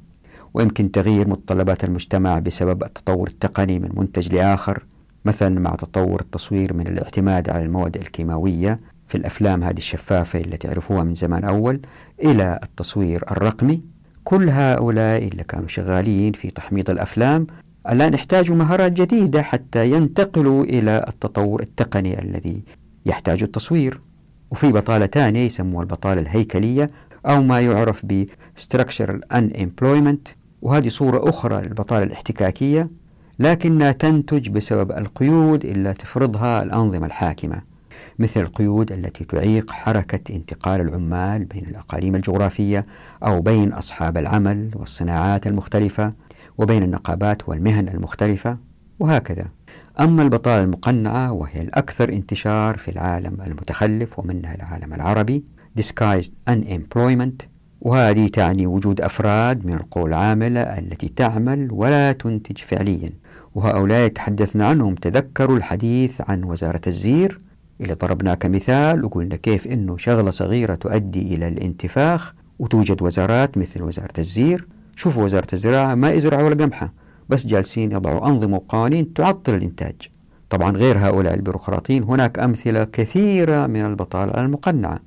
[0.54, 4.84] ويمكن تغيير متطلبات المجتمع بسبب التطور التقني من منتج لآخر
[5.24, 8.76] مثلا مع تطور التصوير من الاعتماد على المواد الكيماوية
[9.08, 11.80] في الأفلام هذه الشفافة اللي تعرفوها من زمان أول
[12.22, 13.82] إلى التصوير الرقمي.
[14.24, 17.46] كل هؤلاء اللي كانوا شغالين في تحميض الأفلام
[17.88, 22.62] الآن يحتاجوا مهارات جديدة حتى ينتقلوا إلى التطور التقني الذي
[23.06, 24.00] يحتاج التصوير.
[24.50, 26.86] وفي بطالة ثانية يسموها البطالة الهيكلية
[27.26, 28.26] أو ما يعرف ب
[28.60, 30.32] structural unemployment.
[30.62, 32.90] وهذه صورة أخرى للبطالة الاحتكاكية
[33.38, 37.62] لكنها تنتج بسبب القيود اللي تفرضها الأنظمة الحاكمة
[38.18, 42.82] مثل القيود التي تعيق حركة انتقال العمال بين الأقاليم الجغرافية
[43.22, 46.10] أو بين أصحاب العمل والصناعات المختلفة
[46.58, 48.56] وبين النقابات والمهن المختلفة
[49.00, 49.46] وهكذا.
[50.00, 55.44] أما البطالة المقنعة وهي الأكثر انتشار في العالم المتخلف ومنها العالم العربي
[55.80, 57.46] disguised unemployment
[57.80, 63.10] وهذه تعني وجود أفراد من القوى العاملة التي تعمل ولا تنتج فعليا.
[63.54, 67.40] وهؤلاء تحدثنا عنهم تذكروا الحديث عن وزارة الزير.
[67.80, 74.18] اللي ضربناه كمثال وقلنا كيف أنه شغلة صغيرة تؤدي إلى الانتفاخ وتوجد وزارات مثل وزارة
[74.18, 74.66] الزير.
[74.96, 76.92] شوفوا وزارة الزراعة ما يزرعوا ولا قمحة.
[77.28, 79.94] بس جالسين يضعوا أنظمة وقوانين تعطل الإنتاج.
[80.50, 84.98] طبعا غير هؤلاء البيروقراطيين هناك أمثلة كثيرة من البطالة المقنعة.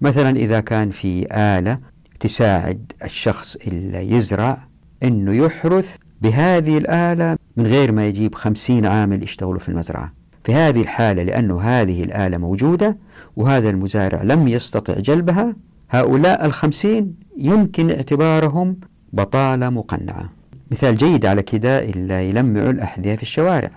[0.00, 1.78] مثلا إذا كان في آلة
[2.20, 4.58] تساعد الشخص اللي يزرع
[5.02, 10.12] أنه يحرث بهذه الآلة من غير ما يجيب خمسين عامل يشتغلوا في المزرعة.
[10.44, 12.96] في هذه الحالة لأنه هذه الآلة موجودة
[13.36, 15.56] وهذا المزارع لم يستطع جلبها
[15.90, 18.76] هؤلاء الخمسين يمكن اعتبارهم
[19.12, 20.30] بطالة مقنعة.
[20.70, 23.70] مثال جيد على كده إلا يلمعوا الأحذية في الشوارع.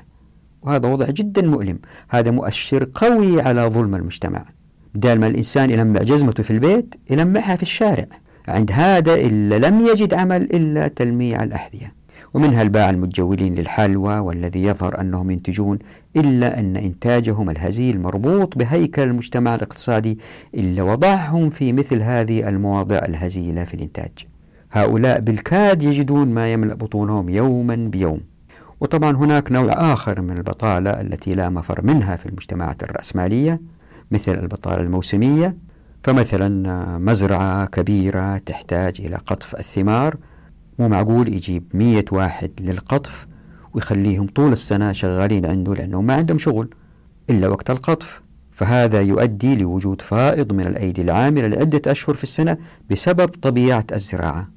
[0.62, 1.80] وهذا وضع جدا مؤلم.
[2.10, 4.46] هذا مؤشر قوي على ظلم المجتمع.
[4.96, 8.06] بدال ما الإنسان يلمع جزمته في البيت يلمعها في الشارع.
[8.48, 11.98] عند هذا إلا لم يجد عمل إلا تلميع الأحذية.
[12.34, 15.80] ومنها الباع المتجولين للحلوى والذي يظهر أنهم ينتجون
[16.16, 20.20] إلا أن إنتاجهم الهزيل مربوط بهيكل المجتمع الاقتصادي
[20.56, 24.12] إلا وضعهم في مثل هذه المواضع الهزيلة في الإنتاج.
[24.72, 28.20] هؤلاء بالكاد يجدون ما يملأ بطونهم يوما بيوم.
[28.80, 33.62] وطبعا هناك نوع آخر من البطالة التي لا مفر منها في المجتمعات الرأسمالية
[34.12, 35.58] مثل البطالة الموسمية.
[36.04, 40.16] فمثلا مزرعة كبيرة تحتاج إلى قطف الثمار
[40.80, 43.28] مو معقول يجيب مية واحد للقطف
[43.74, 46.70] ويخليهم طول السنة شغالين عنده لأنه ما عندهم شغل
[47.30, 48.22] إلا وقت القطف.
[48.52, 52.58] فهذا يؤدي لوجود فائض من الأيدي العاملة لعدة أشهر في السنة
[52.92, 54.57] بسبب طبيعة الزراعة.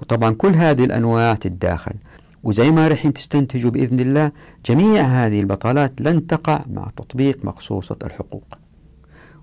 [0.00, 1.94] وطبعا كل هذه الأنواع تتداخل.
[2.42, 4.30] وزي ما رح تستنتجوا بإذن الله
[4.66, 8.58] جميع هذه البطالات لن تقع مع تطبيق مقصوصة الحقوق.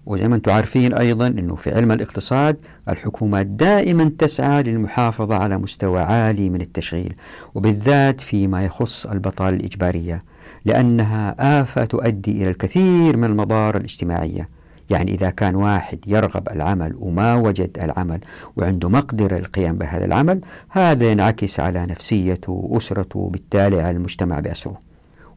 [0.06, 2.58] وزي ما أنتم عارفين أيضا أنه في علم الاقتصاد
[2.90, 7.14] الحكومات دائما تسعى للمحافظة على مستوى عالي من التشغيل
[7.56, 10.22] وبالذات فيما يخص البطالة الإجبارية
[10.66, 14.50] لأنها آفة تؤدي إلى الكثير من المضار الاجتماعية.
[14.90, 18.20] يعني إذا كان واحد يرغب العمل وما وجد العمل
[18.58, 24.80] وعنده مقدرة للقيام بهذا العمل هذا ينعكس على نفسيته وأسرته وبالتالي على المجتمع بأسره.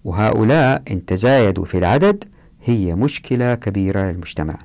[0.05, 2.25] وهؤلاء إن تزايدوا في العدد
[2.65, 4.59] هي مشكلة كبيرة للمجتمع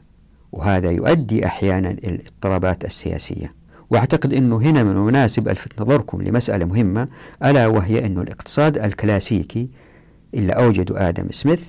[0.52, 3.52] وهذا يؤدي أحيانا إلى الاضطرابات السياسية.
[3.90, 7.08] وأعتقد إنه هنا من المناسب ألفت نظركم لمسألة مهمة
[7.46, 9.70] ألا وهي إنه الاقتصاد الكلاسيكي
[10.34, 11.66] اللي اوجده آدم سميث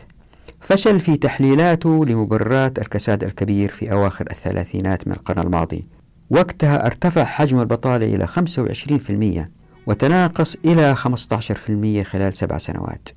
[0.65, 5.85] فشل في تحليلاته لمبررات الكساد الكبير في أواخر الثلاثينات من القرن الماضي.
[6.31, 9.49] وقتها ارتفع حجم البطالة إلى 25%
[9.87, 13.09] وتناقص إلى 15% خلال سبع سنوات.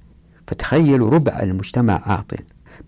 [0.48, 2.38] فتخيلوا ربع المجتمع عاطل.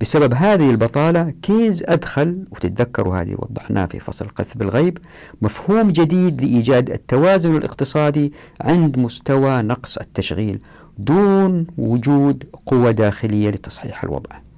[0.01, 4.97] بسبب هذه البطالة كينز أدخل وتتذكروا هذه وضحناه في فصل القذف بالغيب
[5.41, 10.59] مفهوم جديد لإيجاد التوازن الاقتصادي عند مستوى نقص التشغيل
[10.97, 14.48] دون وجود قوة داخلية لتصحيح الوضع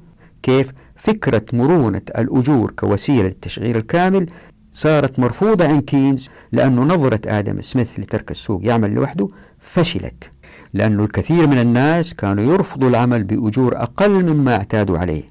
[0.43, 4.25] كيف فكرة مرونة الأجور كوسيلة للتشغيل الكامل
[4.71, 9.27] صارت مرفوضة عند كينز لأنه نظرة آدم سميث لترك السوق يعمل لوحده
[9.59, 10.29] فشلت.
[10.73, 15.23] لأنه الكثير من الناس كانوا يرفضوا العمل بأجور أقل مما اعتادوا عليه.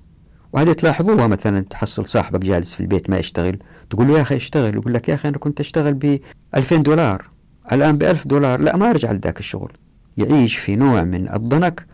[0.52, 3.58] وهذه تلاحظوها مثلا تحصل صاحبك جالس في البيت ما يشتغل
[3.90, 6.18] تقول له يا أخي اشتغل يقول لك يا أخي أنا كنت أشتغل ب
[6.56, 7.28] 2000 دولار
[7.72, 9.72] الآن ب 1000 دولار لا ما أرجع لذاك الشغل.
[10.16, 11.86] يعيش في نوع من الضنك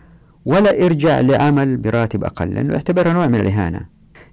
[0.47, 3.81] ولا يرجع لعمل براتب أقل لأنه يعتبرها نوع من الإهانة.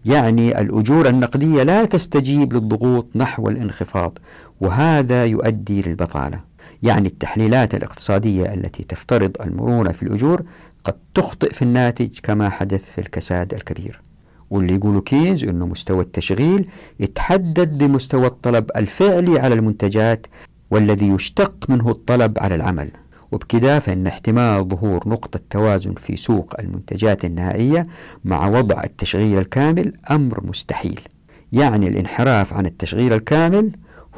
[0.06, 4.18] يعني الأجور النقدية لا تستجيب للضغوط نحو الانخفاض
[4.62, 6.40] وهذا يؤدي للبطالة.
[6.84, 10.44] يعني التحليلات الاقتصادية التي تفترض المرونة في الأجور
[10.84, 14.02] قد تخطئ في الناتج كما حدث في الكساد الكبير.
[14.50, 20.28] واللي يقولوا كينز أنه مستوى التشغيل يتحدد بمستوى الطلب الفعلي على المنتجات
[20.72, 22.90] والذي يشتق منه الطلب على العمل.
[23.34, 27.88] وبكذا فإن احتمال ظهور نقطة توازن في سوق المنتجات النهائية
[28.26, 31.00] مع وضع التشغيل الكامل أمر مستحيل.
[31.52, 33.72] يعني الانحراف عن التشغيل الكامل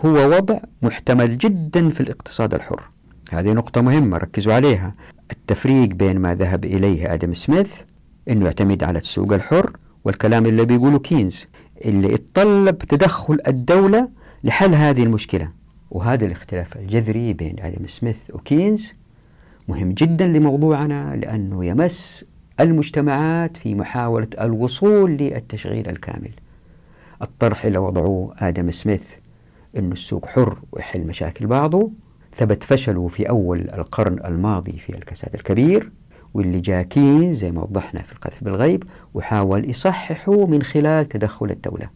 [0.05, 2.83] هو وضع محتمل جدا في الاقتصاد الحر.
[3.31, 4.95] هذه نقطة مهمة ركزوا عليها.
[5.31, 7.73] التفريق بين ما ذهب إليه آدم سميث
[8.29, 9.71] أنه يعتمد على السوق الحر
[10.05, 11.45] والكلام اللي بيقوله كينز
[11.85, 14.09] اللي يتطلب تدخل الدولة
[14.43, 15.49] لحل هذه المشكلة.
[15.91, 18.93] وهذا الاختلاف الجذري بين آدم سميث وكينز
[19.67, 22.25] مهم جدا لموضوعنا لأنه يمس
[22.59, 26.31] المجتمعات في محاولة الوصول للتشغيل الكامل.
[27.21, 29.13] الطرح اللي وضعوه آدم سميث
[29.77, 31.91] أن السوق حر ويحل مشاكل بعضه
[32.35, 35.91] ثبت فشله في أول القرن الماضي في الكساد الكبير
[36.33, 41.89] واللي جاء كين زي ما وضحنا في القذف بالغيب وحاول يصححه من خلال تدخل الدولة.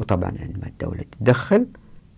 [0.00, 1.66] وطبعا عندما الدولة تدخل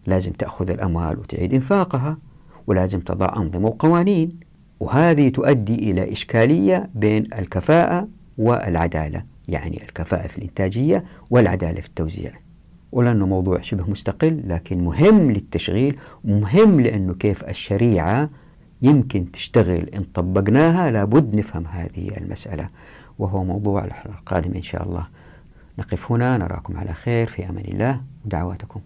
[0.07, 2.19] لازم تأخذ الأموال وتعيد إنفاقها
[2.67, 4.46] ولازم تضع أنظمة وقوانين.
[4.81, 8.09] وهذه تؤدي إلى إشكالية بين الكفاءة
[8.39, 12.33] والعدالة يعني الكفاءة في الإنتاجية والعدالة في التوزيع.
[12.93, 18.31] ولأنه موضوع شبه مستقل لكن مهم للتشغيل ومهم لأنه كيف الشريعة
[18.83, 22.67] يمكن تشتغل إن طبقناها لابد نفهم هذه المسألة.
[23.19, 25.07] وهو موضوع الحلقة القادمة إن شاء الله.
[25.79, 28.81] نقف هنا نراكم على خير في أمان الله ودعواتكم.